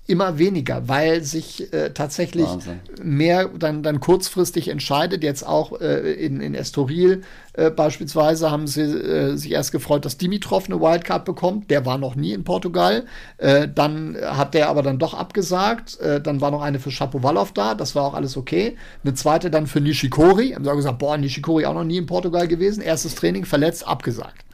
immer 0.08 0.38
weniger, 0.38 0.88
weil 0.88 1.22
sich 1.22 1.72
äh, 1.72 1.90
tatsächlich 1.90 2.46
Wahnsinn. 2.46 2.80
mehr 3.02 3.48
dann, 3.48 3.82
dann 3.82 4.00
kurzfristig 4.00 4.68
entscheidet. 4.68 5.22
Jetzt 5.22 5.46
auch 5.46 5.80
äh, 5.80 6.12
in, 6.14 6.40
in 6.40 6.54
Estoril 6.54 7.22
äh, 7.52 7.70
beispielsweise 7.70 8.50
haben 8.50 8.66
sie 8.66 8.82
äh, 8.82 9.36
sich 9.36 9.52
erst 9.52 9.70
gefreut, 9.70 10.04
dass 10.04 10.16
Dimitrov 10.16 10.66
eine 10.66 10.80
Wildcard 10.80 11.24
bekommt. 11.24 11.70
Der 11.70 11.84
war 11.84 11.98
noch 11.98 12.14
nie 12.14 12.32
in 12.32 12.44
Portugal. 12.44 13.04
Äh, 13.36 13.68
dann 13.72 14.16
hat 14.20 14.54
der 14.54 14.70
aber 14.70 14.82
dann 14.82 14.98
doch 14.98 15.12
abgesagt. 15.12 16.00
Äh, 16.00 16.20
dann 16.22 16.40
war 16.40 16.50
noch 16.50 16.62
eine 16.62 16.80
für 16.80 16.90
Shapovalov 16.90 17.52
da. 17.52 17.74
Das 17.74 17.94
war 17.94 18.04
auch 18.04 18.14
alles 18.14 18.36
okay. 18.36 18.76
Eine 19.04 19.14
zweite 19.14 19.50
dann 19.50 19.66
für 19.66 19.80
Nishikori. 19.80 20.52
Haben 20.52 20.64
sie 20.64 20.74
gesagt, 20.74 20.98
boah, 20.98 21.18
Nishikori 21.18 21.66
auch 21.66 21.74
noch 21.74 21.84
nie 21.84 21.98
in 21.98 22.06
Portugal 22.06 22.48
gewesen. 22.48 22.80
Erstes 22.80 23.14
Training 23.14 23.44
verletzt, 23.44 23.86
abgesagt. 23.86 24.44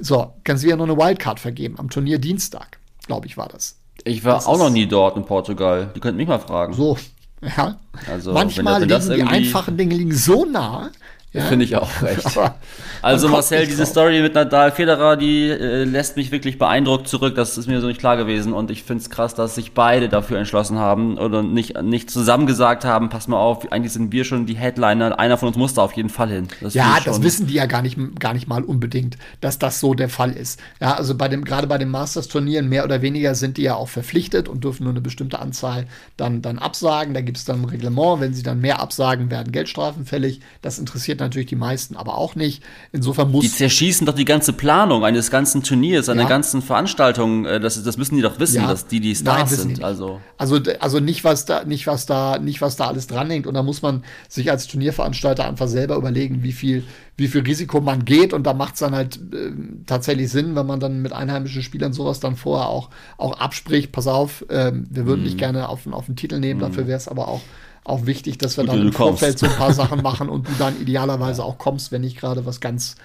So, 0.00 0.32
kannst 0.44 0.62
du 0.62 0.66
wieder 0.66 0.76
noch 0.76 0.88
eine 0.88 0.96
Wildcard 0.96 1.38
vergeben 1.38 1.78
am 1.78 1.90
Turnier 1.90 2.18
Dienstag, 2.18 2.78
glaube 3.06 3.26
ich, 3.26 3.36
war 3.36 3.48
das. 3.48 3.79
Ich 4.04 4.24
war 4.24 4.34
das 4.34 4.46
auch 4.46 4.58
noch 4.58 4.70
nie 4.70 4.86
dort 4.86 5.16
in 5.16 5.24
Portugal. 5.24 5.90
Die 5.94 6.00
könnten 6.00 6.16
mich 6.16 6.28
mal 6.28 6.38
fragen. 6.38 6.74
So, 6.74 6.96
ja. 7.42 7.78
Also, 8.10 8.32
Manchmal 8.32 8.82
wenn, 8.82 8.82
wenn 8.82 8.88
liegen 8.88 9.08
die 9.10 9.22
einfachen 9.22 9.76
Dinge 9.76 9.94
liegen 9.94 10.14
so 10.14 10.44
nah, 10.44 10.90
ja? 11.32 11.42
Finde 11.42 11.64
ich 11.64 11.76
auch 11.76 12.02
recht. 12.02 12.26
also 13.02 13.28
Marcel, 13.28 13.64
diese 13.64 13.82
drauf. 13.82 13.88
Story 13.88 14.20
mit 14.20 14.34
Nadal 14.34 14.72
Federer, 14.72 15.16
die 15.16 15.48
äh, 15.48 15.84
lässt 15.84 16.16
mich 16.16 16.32
wirklich 16.32 16.58
beeindruckt 16.58 17.06
zurück. 17.06 17.36
Das 17.36 17.56
ist 17.56 17.68
mir 17.68 17.80
so 17.80 17.86
nicht 17.86 18.00
klar 18.00 18.16
gewesen 18.16 18.52
und 18.52 18.68
ich 18.68 18.82
finde 18.82 19.02
es 19.02 19.10
krass, 19.10 19.36
dass 19.36 19.54
sich 19.54 19.72
beide 19.72 20.08
dafür 20.08 20.38
entschlossen 20.38 20.78
haben 20.78 21.18
oder 21.18 21.44
nicht, 21.44 21.80
nicht 21.82 22.10
zusammen 22.10 22.46
gesagt 22.46 22.84
haben, 22.84 23.10
pass 23.10 23.28
mal 23.28 23.38
auf, 23.38 23.70
eigentlich 23.70 23.92
sind 23.92 24.10
wir 24.10 24.24
schon 24.24 24.46
die 24.46 24.56
Headliner, 24.56 25.20
einer 25.20 25.38
von 25.38 25.48
uns 25.48 25.56
muss 25.56 25.72
da 25.72 25.82
auf 25.82 25.92
jeden 25.92 26.08
Fall 26.08 26.30
hin. 26.30 26.48
Das 26.60 26.74
ja, 26.74 26.98
das 27.04 27.22
wissen 27.22 27.46
die 27.46 27.54
ja 27.54 27.66
gar 27.66 27.82
nicht, 27.82 27.96
gar 28.18 28.34
nicht 28.34 28.48
mal 28.48 28.64
unbedingt, 28.64 29.16
dass 29.40 29.56
das 29.60 29.78
so 29.78 29.94
der 29.94 30.08
Fall 30.08 30.32
ist. 30.32 30.58
Ja, 30.80 30.94
also 30.94 31.16
bei 31.16 31.28
dem, 31.28 31.44
gerade 31.44 31.68
bei 31.68 31.78
den 31.78 31.90
Masters-Turnieren 31.90 32.68
mehr 32.68 32.84
oder 32.84 33.02
weniger 33.02 33.36
sind 33.36 33.56
die 33.56 33.62
ja 33.62 33.76
auch 33.76 33.88
verpflichtet 33.88 34.48
und 34.48 34.64
dürfen 34.64 34.82
nur 34.82 34.92
eine 34.92 35.00
bestimmte 35.00 35.38
Anzahl 35.38 35.86
dann, 36.16 36.42
dann 36.42 36.58
absagen. 36.58 37.14
Da 37.14 37.20
gibt 37.20 37.38
es 37.38 37.44
dann 37.44 37.62
ein 37.62 37.66
Reglement, 37.66 38.20
wenn 38.20 38.34
sie 38.34 38.42
dann 38.42 38.60
mehr 38.60 38.80
absagen, 38.80 39.30
werden 39.30 39.52
Geldstrafen 39.52 40.04
fällig. 40.04 40.40
Das 40.60 40.80
interessiert 40.80 41.19
natürlich 41.20 41.48
die 41.48 41.56
meisten 41.56 41.96
aber 41.96 42.18
auch 42.18 42.34
nicht. 42.34 42.62
Insofern 42.92 43.30
muss. 43.30 43.44
Die 43.44 43.50
zerschießen 43.50 44.06
doch 44.06 44.14
die 44.14 44.24
ganze 44.24 44.52
Planung 44.52 45.04
eines 45.04 45.30
ganzen 45.30 45.62
Turniers, 45.62 46.08
einer 46.08 46.22
ja. 46.22 46.28
ganzen 46.28 46.62
Veranstaltung. 46.62 47.44
Äh, 47.44 47.60
das, 47.60 47.82
das 47.82 47.96
müssen 47.96 48.16
die 48.16 48.22
doch 48.22 48.38
wissen, 48.38 48.62
ja. 48.62 48.68
dass 48.68 48.86
die 48.86 49.00
die 49.00 49.14
Stars 49.14 49.50
Nein, 49.50 49.58
sind. 49.58 49.84
Also. 49.84 50.20
also, 50.36 50.60
also 50.80 51.00
nicht, 51.00 51.24
was 51.24 51.44
da, 51.44 51.64
nicht, 51.64 51.86
was 51.86 52.06
da, 52.06 52.38
nicht, 52.38 52.60
was 52.60 52.76
da 52.76 52.88
alles 52.88 53.06
dranhängt. 53.06 53.46
Und 53.46 53.54
da 53.54 53.62
muss 53.62 53.82
man 53.82 54.04
sich 54.28 54.50
als 54.50 54.66
Turnierveranstalter 54.66 55.46
einfach 55.46 55.68
selber 55.68 55.96
überlegen, 55.96 56.42
wie 56.42 56.52
viel, 56.52 56.84
wie 57.16 57.28
viel 57.28 57.42
Risiko 57.42 57.80
man 57.80 58.04
geht. 58.04 58.32
Und 58.32 58.44
da 58.44 58.54
macht 58.54 58.74
es 58.74 58.80
dann 58.80 58.94
halt 58.94 59.16
äh, 59.32 59.52
tatsächlich 59.86 60.30
Sinn, 60.30 60.56
wenn 60.56 60.66
man 60.66 60.80
dann 60.80 61.02
mit 61.02 61.12
einheimischen 61.12 61.62
Spielern 61.62 61.92
sowas 61.92 62.20
dann 62.20 62.36
vorher 62.36 62.68
auch, 62.68 62.90
auch 63.18 63.38
abspricht. 63.38 63.92
Pass 63.92 64.06
auf, 64.06 64.44
äh, 64.48 64.72
wir 64.72 65.06
würden 65.06 65.22
mm. 65.22 65.24
dich 65.24 65.36
gerne 65.36 65.68
auf, 65.68 65.86
auf 65.90 66.06
den 66.06 66.16
Titel 66.16 66.38
nehmen, 66.38 66.60
mm. 66.60 66.62
dafür 66.62 66.86
wäre 66.86 66.96
es 66.96 67.08
aber 67.08 67.28
auch 67.28 67.42
auch 67.84 68.06
wichtig, 68.06 68.38
dass 68.38 68.56
wir 68.56 68.64
Gut, 68.64 68.74
dann 68.74 68.80
im 68.82 68.92
Vorfeld 68.92 69.38
so 69.38 69.46
ein 69.46 69.52
paar 69.56 69.72
Sachen 69.72 70.02
machen 70.02 70.28
und 70.28 70.48
du 70.48 70.52
dann 70.58 70.80
idealerweise 70.80 71.44
auch 71.44 71.58
kommst, 71.58 71.92
wenn 71.92 72.02
nicht 72.02 72.18
gerade 72.18 72.46
was 72.46 72.60
ganz 72.60 72.96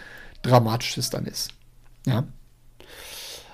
Dramatisches 0.41 1.09
dann 1.09 1.25
ist. 1.25 1.51
Ja. 2.05 2.23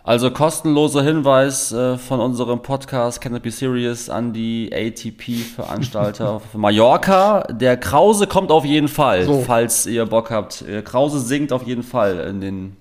Also 0.03 0.31
kostenloser 0.31 1.03
Hinweis 1.03 1.71
äh, 1.71 1.95
von 1.97 2.19
unserem 2.19 2.63
Podcast 2.63 3.21
Can 3.21 3.35
It 3.35 3.43
Be 3.43 3.51
Serious 3.51 4.09
an 4.09 4.33
die 4.33 4.71
ATP-Veranstalter 4.73 6.41
Mallorca. 6.53 7.41
Der 7.51 7.77
Krause 7.77 8.25
kommt 8.25 8.51
auf 8.51 8.65
jeden 8.65 8.87
Fall, 8.87 9.25
So. 9.25 9.41
falls 9.41 9.85
ihr 9.85 10.05
Bock 10.07 10.31
habt. 10.31 10.63
Äh, 10.63 10.81
Krause 10.81 11.19
singt 11.19 11.53
auf 11.53 11.63
jeden 11.63 11.83
Fall 11.83 12.17
in 12.21 12.41
den, 12.41 12.77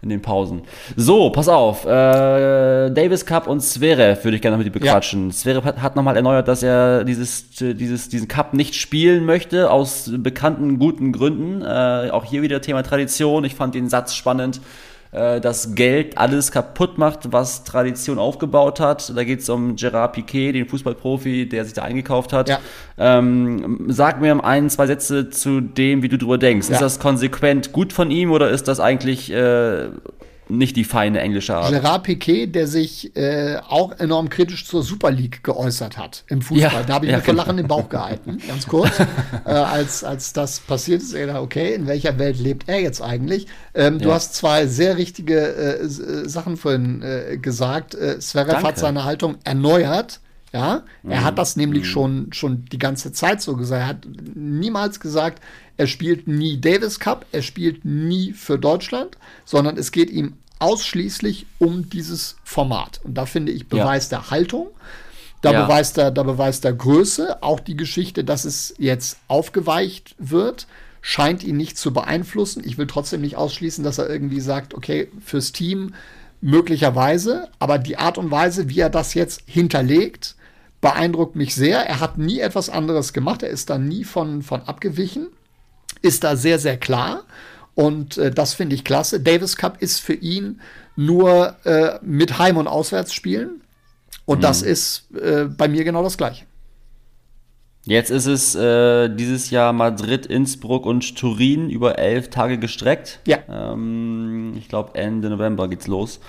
in 0.00 0.10
den 0.10 0.22
Pausen. 0.22 0.62
So, 0.96 1.30
pass 1.30 1.48
auf. 1.48 1.84
Äh, 1.84 1.88
Davis 2.90 3.26
Cup 3.26 3.48
und 3.48 3.60
Zverev 3.60 4.24
würde 4.24 4.36
ich 4.36 4.42
gerne 4.42 4.56
noch 4.56 4.64
mit 4.64 4.72
dir 4.72 4.78
bequatschen. 4.78 5.32
Zverev 5.32 5.64
hat, 5.64 5.82
hat 5.82 5.96
nochmal 5.96 6.16
erneuert, 6.16 6.46
dass 6.46 6.62
er 6.62 7.04
dieses, 7.04 7.50
dieses, 7.50 8.08
diesen 8.08 8.28
Cup 8.28 8.54
nicht 8.54 8.76
spielen 8.76 9.24
möchte, 9.24 9.70
aus 9.70 10.10
bekannten 10.14 10.78
guten 10.78 11.12
Gründen. 11.12 11.62
Äh, 11.62 12.10
auch 12.10 12.24
hier 12.24 12.42
wieder 12.42 12.60
Thema 12.60 12.82
Tradition. 12.82 13.44
Ich 13.44 13.56
fand 13.56 13.74
den 13.74 13.88
Satz 13.88 14.14
spannend 14.14 14.60
äh, 15.10 15.40
dass 15.40 15.74
Geld 15.74 16.18
alles 16.18 16.52
kaputt 16.52 16.98
macht, 16.98 17.32
was 17.32 17.64
Tradition 17.64 18.18
aufgebaut 18.18 18.78
hat. 18.78 19.16
Da 19.16 19.24
geht 19.24 19.40
es 19.40 19.48
um 19.48 19.76
Gerard 19.76 20.12
Piquet, 20.12 20.52
den 20.52 20.68
Fußballprofi, 20.68 21.48
der 21.48 21.64
sich 21.64 21.74
da 21.74 21.82
eingekauft 21.82 22.32
hat. 22.32 22.48
Ja. 22.48 22.58
Ähm, 22.98 23.86
sag 23.88 24.20
mir 24.20 24.44
ein, 24.44 24.68
zwei 24.68 24.86
Sätze 24.86 25.30
zu 25.30 25.60
dem, 25.60 26.02
wie 26.02 26.08
du 26.08 26.18
drüber 26.18 26.36
denkst. 26.36 26.68
Ja. 26.68 26.74
Ist 26.74 26.82
das 26.82 27.00
konsequent 27.00 27.72
gut 27.72 27.92
von 27.92 28.10
ihm 28.10 28.30
oder 28.32 28.50
ist 28.50 28.68
das 28.68 28.80
eigentlich 28.80 29.32
äh, 29.32 29.88
nicht 30.48 30.76
die 30.76 30.84
feine 30.84 31.20
englische 31.20 31.54
Art? 31.54 31.70
Gerard 31.70 32.02
Piquet, 32.04 32.46
der 32.46 32.66
sich 32.66 33.14
äh, 33.16 33.58
auch 33.68 33.92
enorm 33.98 34.28
kritisch 34.28 34.66
zur 34.66 34.82
Super 34.82 35.10
League 35.10 35.42
geäußert 35.44 35.96
hat 35.98 36.24
im 36.28 36.42
Fußball. 36.42 36.72
Ja, 36.72 36.82
da 36.82 36.94
habe 36.94 37.06
ich 37.06 37.12
ja, 37.12 37.18
mir 37.18 37.22
vor 37.24 37.34
genau. 37.34 37.44
Lachen 37.44 37.58
im 37.58 37.68
Bauch 37.68 37.88
gehalten, 37.88 38.38
ganz 38.46 38.66
kurz. 38.66 38.92
äh, 39.44 39.50
als, 39.50 40.04
als 40.04 40.32
das 40.32 40.60
passiert 40.60 41.02
ist, 41.02 41.14
dachte, 41.14 41.40
okay, 41.40 41.74
in 41.74 41.86
welcher 41.86 42.18
Welt 42.18 42.38
lebt 42.38 42.68
er 42.68 42.80
jetzt 42.80 43.00
eigentlich? 43.02 43.46
Ähm, 43.74 43.98
Du 43.98 44.08
Ja. 44.08 44.14
hast 44.14 44.34
zwei 44.34 44.66
sehr 44.66 44.96
richtige 44.96 45.38
äh, 45.38 45.84
äh, 45.84 46.28
Sachen 46.28 46.56
vorhin 46.56 47.02
äh, 47.02 47.36
gesagt. 47.36 47.94
Äh, 47.94 48.18
Zverev 48.18 48.62
hat 48.62 48.78
seine 48.78 49.04
Haltung 49.04 49.36
erneuert. 49.44 50.20
Ja, 50.52 50.82
er 51.04 51.20
Mhm. 51.20 51.24
hat 51.24 51.38
das 51.38 51.56
nämlich 51.56 51.86
schon, 51.86 52.32
schon 52.32 52.64
die 52.66 52.78
ganze 52.78 53.12
Zeit 53.12 53.42
so 53.42 53.54
gesagt. 53.56 53.82
Er 53.82 53.86
hat 53.88 54.06
niemals 54.34 54.98
gesagt, 54.98 55.42
er 55.76 55.86
spielt 55.86 56.26
nie 56.26 56.58
Davis 56.60 56.98
Cup, 56.98 57.26
er 57.32 57.42
spielt 57.42 57.84
nie 57.84 58.32
für 58.32 58.58
Deutschland, 58.58 59.18
sondern 59.44 59.76
es 59.76 59.92
geht 59.92 60.10
ihm 60.10 60.34
ausschließlich 60.58 61.46
um 61.58 61.88
dieses 61.90 62.36
Format. 62.44 63.00
Und 63.04 63.14
da 63.14 63.26
finde 63.26 63.52
ich, 63.52 63.62
Ja. 63.62 63.84
beweist 63.84 64.10
er 64.12 64.30
Haltung. 64.30 64.68
Da 65.42 65.52
Ja. 65.52 65.66
beweist 65.66 65.98
er, 65.98 66.10
da 66.10 66.22
beweist 66.22 66.64
er 66.64 66.72
Größe. 66.72 67.42
Auch 67.42 67.60
die 67.60 67.76
Geschichte, 67.76 68.24
dass 68.24 68.44
es 68.44 68.74
jetzt 68.78 69.18
aufgeweicht 69.28 70.14
wird, 70.18 70.66
scheint 71.02 71.44
ihn 71.44 71.56
nicht 71.58 71.78
zu 71.78 71.92
beeinflussen. 71.92 72.62
Ich 72.66 72.76
will 72.78 72.86
trotzdem 72.88 73.20
nicht 73.20 73.36
ausschließen, 73.36 73.84
dass 73.84 73.98
er 73.98 74.10
irgendwie 74.10 74.40
sagt, 74.40 74.74
okay, 74.74 75.08
fürs 75.24 75.52
Team 75.52 75.94
möglicherweise, 76.40 77.48
aber 77.58 77.78
die 77.78 77.98
Art 77.98 78.18
und 78.18 78.30
Weise, 78.30 78.68
wie 78.68 78.80
er 78.80 78.90
das 78.90 79.14
jetzt 79.14 79.42
hinterlegt, 79.46 80.34
beeindruckt 80.80 81.36
mich 81.36 81.54
sehr. 81.54 81.80
Er 81.80 82.00
hat 82.00 82.18
nie 82.18 82.40
etwas 82.40 82.70
anderes 82.70 83.12
gemacht. 83.12 83.42
Er 83.42 83.50
ist 83.50 83.70
da 83.70 83.78
nie 83.78 84.04
von, 84.04 84.42
von 84.42 84.62
abgewichen 84.62 85.28
ist 86.02 86.24
da 86.24 86.36
sehr, 86.36 86.58
sehr 86.58 86.76
klar. 86.76 87.24
Und 87.74 88.18
äh, 88.18 88.30
das 88.30 88.54
finde 88.54 88.74
ich 88.74 88.84
klasse. 88.84 89.20
Davis 89.20 89.56
Cup 89.56 89.80
ist 89.80 90.00
für 90.00 90.14
ihn 90.14 90.60
nur 90.96 91.56
äh, 91.64 91.98
mit 92.02 92.38
Heim- 92.38 92.56
und 92.56 92.66
Auswärtsspielen. 92.66 93.60
Und 94.24 94.44
das 94.44 94.62
ist 94.62 95.08
äh, 95.14 95.44
bei 95.44 95.68
mir 95.68 95.84
genau 95.84 96.02
das 96.02 96.18
Gleiche. 96.18 96.44
Jetzt 97.84 98.10
ist 98.10 98.26
es 98.26 98.54
äh, 98.54 99.08
dieses 99.08 99.48
Jahr 99.50 99.72
Madrid, 99.72 100.26
Innsbruck 100.26 100.84
und 100.84 101.16
Turin 101.16 101.70
über 101.70 101.98
elf 101.98 102.28
Tage 102.28 102.58
gestreckt. 102.58 103.20
Ja. 103.26 103.38
Ähm, 103.48 104.54
ich 104.58 104.68
glaube, 104.68 104.94
Ende 104.94 105.30
November 105.30 105.68
geht's 105.68 105.86
los. 105.86 106.20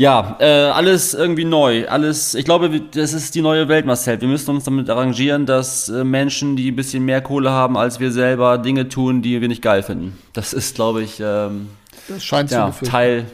Ja, 0.00 0.36
äh, 0.40 0.46
alles 0.46 1.12
irgendwie 1.12 1.44
neu. 1.44 1.86
Alles, 1.86 2.34
ich 2.34 2.46
glaube, 2.46 2.70
das 2.80 3.12
ist 3.12 3.34
die 3.34 3.42
neue 3.42 3.68
Welt, 3.68 3.84
Marcel. 3.84 4.18
Wir 4.18 4.28
müssen 4.28 4.48
uns 4.54 4.64
damit 4.64 4.88
arrangieren, 4.88 5.44
dass 5.44 5.90
äh, 5.90 6.04
Menschen, 6.04 6.56
die 6.56 6.70
ein 6.70 6.76
bisschen 6.76 7.04
mehr 7.04 7.20
Kohle 7.20 7.50
haben 7.50 7.76
als 7.76 8.00
wir 8.00 8.10
selber, 8.10 8.56
Dinge 8.56 8.88
tun, 8.88 9.20
die 9.20 9.38
wir 9.42 9.48
nicht 9.48 9.60
geil 9.60 9.82
finden. 9.82 10.16
Das 10.32 10.54
ist, 10.54 10.74
glaube 10.74 11.02
ich, 11.02 11.20
ähm, 11.22 11.68
Das 12.08 12.24
scheint 12.24 12.50
ja. 12.50 12.70
Teil, 12.70 13.26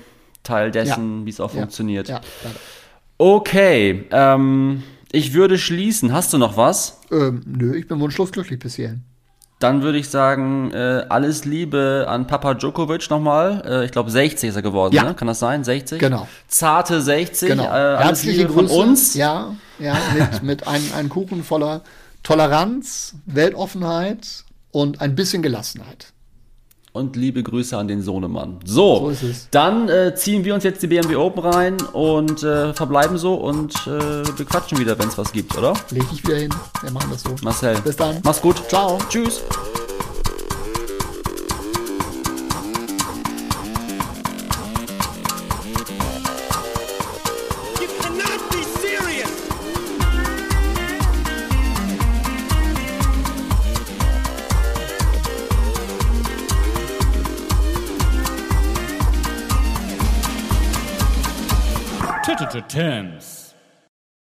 Teil 0.42 0.72
dessen, 0.72 1.20
Ja. 1.20 1.26
wie 1.26 1.31
es 1.31 1.38
auch 1.38 1.55
Ja. 1.55 1.61
funktioniert. 1.61 2.09
Ja. 2.09 2.20
Okay, 3.16 4.05
ähm, 4.11 4.83
ich 5.12 5.35
würde 5.35 5.59
schließen. 5.59 6.12
Hast 6.12 6.33
du 6.33 6.38
noch 6.38 6.57
was? 6.57 7.00
ähm, 7.12 7.42
nö, 7.46 7.76
ich 7.76 7.87
bin 7.87 8.00
wunschlos 8.00 8.33
glücklich 8.33 8.59
bis 8.59 8.74
hierhin. 8.74 9.02
Dann 9.59 9.83
würde 9.83 9.97
ich 9.97 10.11
sagen, 10.11 10.71
äh, 10.73 11.07
alles 11.09 11.47
Liebe 11.47 12.05
an 12.09 12.27
Papa 12.27 12.53
Djokovic 12.55 13.09
nochmal. 13.09 13.62
Äh, 13.66 13.85
ich 13.87 13.90
glaube, 13.90 14.11
60 14.11 14.51
ist 14.51 14.57
er 14.57 14.61
geworden, 14.62 14.95
Ja. 14.95 15.05
ne? 15.05 15.14
Kann 15.14 15.29
das 15.29 15.38
sein? 15.38 15.64
60? 15.64 15.99
Genau. 15.99 16.29
Zarte 16.47 17.01
60. 17.01 17.49
Genau. 17.49 17.64
Äh, 17.64 17.69
alles 17.69 18.05
Herzliche 18.07 18.38
Liebe 18.42 18.53
Grüße. 18.53 18.69
von 18.75 18.88
uns. 18.88 19.14
Ja, 19.14 19.55
ja 19.79 19.97
mit, 20.14 20.42
mit 20.42 20.69
einem, 20.69 20.85
einem 20.95 21.09
Kuchen 21.09 21.42
voller 21.42 21.81
Toleranz, 22.23 23.14
Weltoffenheit 23.25 24.45
und 24.73 25.01
ein 25.01 25.14
bisschen 25.14 25.42
Gelassenheit. 25.42 26.12
Und 26.96 27.14
liebe 27.14 27.42
Grüße 27.42 27.76
an 27.76 27.88
den 27.88 28.00
Sohnemann. 28.00 28.56
So, 28.64 29.12
So 29.12 29.26
dann 29.50 29.90
äh, 29.90 30.14
ziehen 30.14 30.46
wir 30.46 30.54
uns 30.54 30.64
jetzt 30.64 30.82
die 30.82 30.87
BMW 30.87 31.16
Open 31.16 31.44
rein 31.44 31.76
und 31.92 32.42
äh, 32.42 32.72
verbleiben 32.72 33.18
so 33.18 33.35
und 33.35 33.74
äh, 33.87 33.90
wir 34.38 34.46
quatschen 34.46 34.78
wieder, 34.78 34.98
wenn 34.98 35.09
es 35.09 35.18
was 35.18 35.30
gibt, 35.30 35.54
oder? 35.59 35.74
Leg 35.90 36.04
ich 36.11 36.26
wieder 36.26 36.38
hin. 36.38 36.54
Wir 36.80 36.90
machen 36.90 37.11
das 37.12 37.22
so. 37.22 37.35
Marcel. 37.42 37.76
Bis 37.85 37.96
dann. 37.96 38.16
Mach's 38.24 38.40
gut. 38.40 38.56
Ciao. 38.70 38.96
Tschüss. 39.11 39.42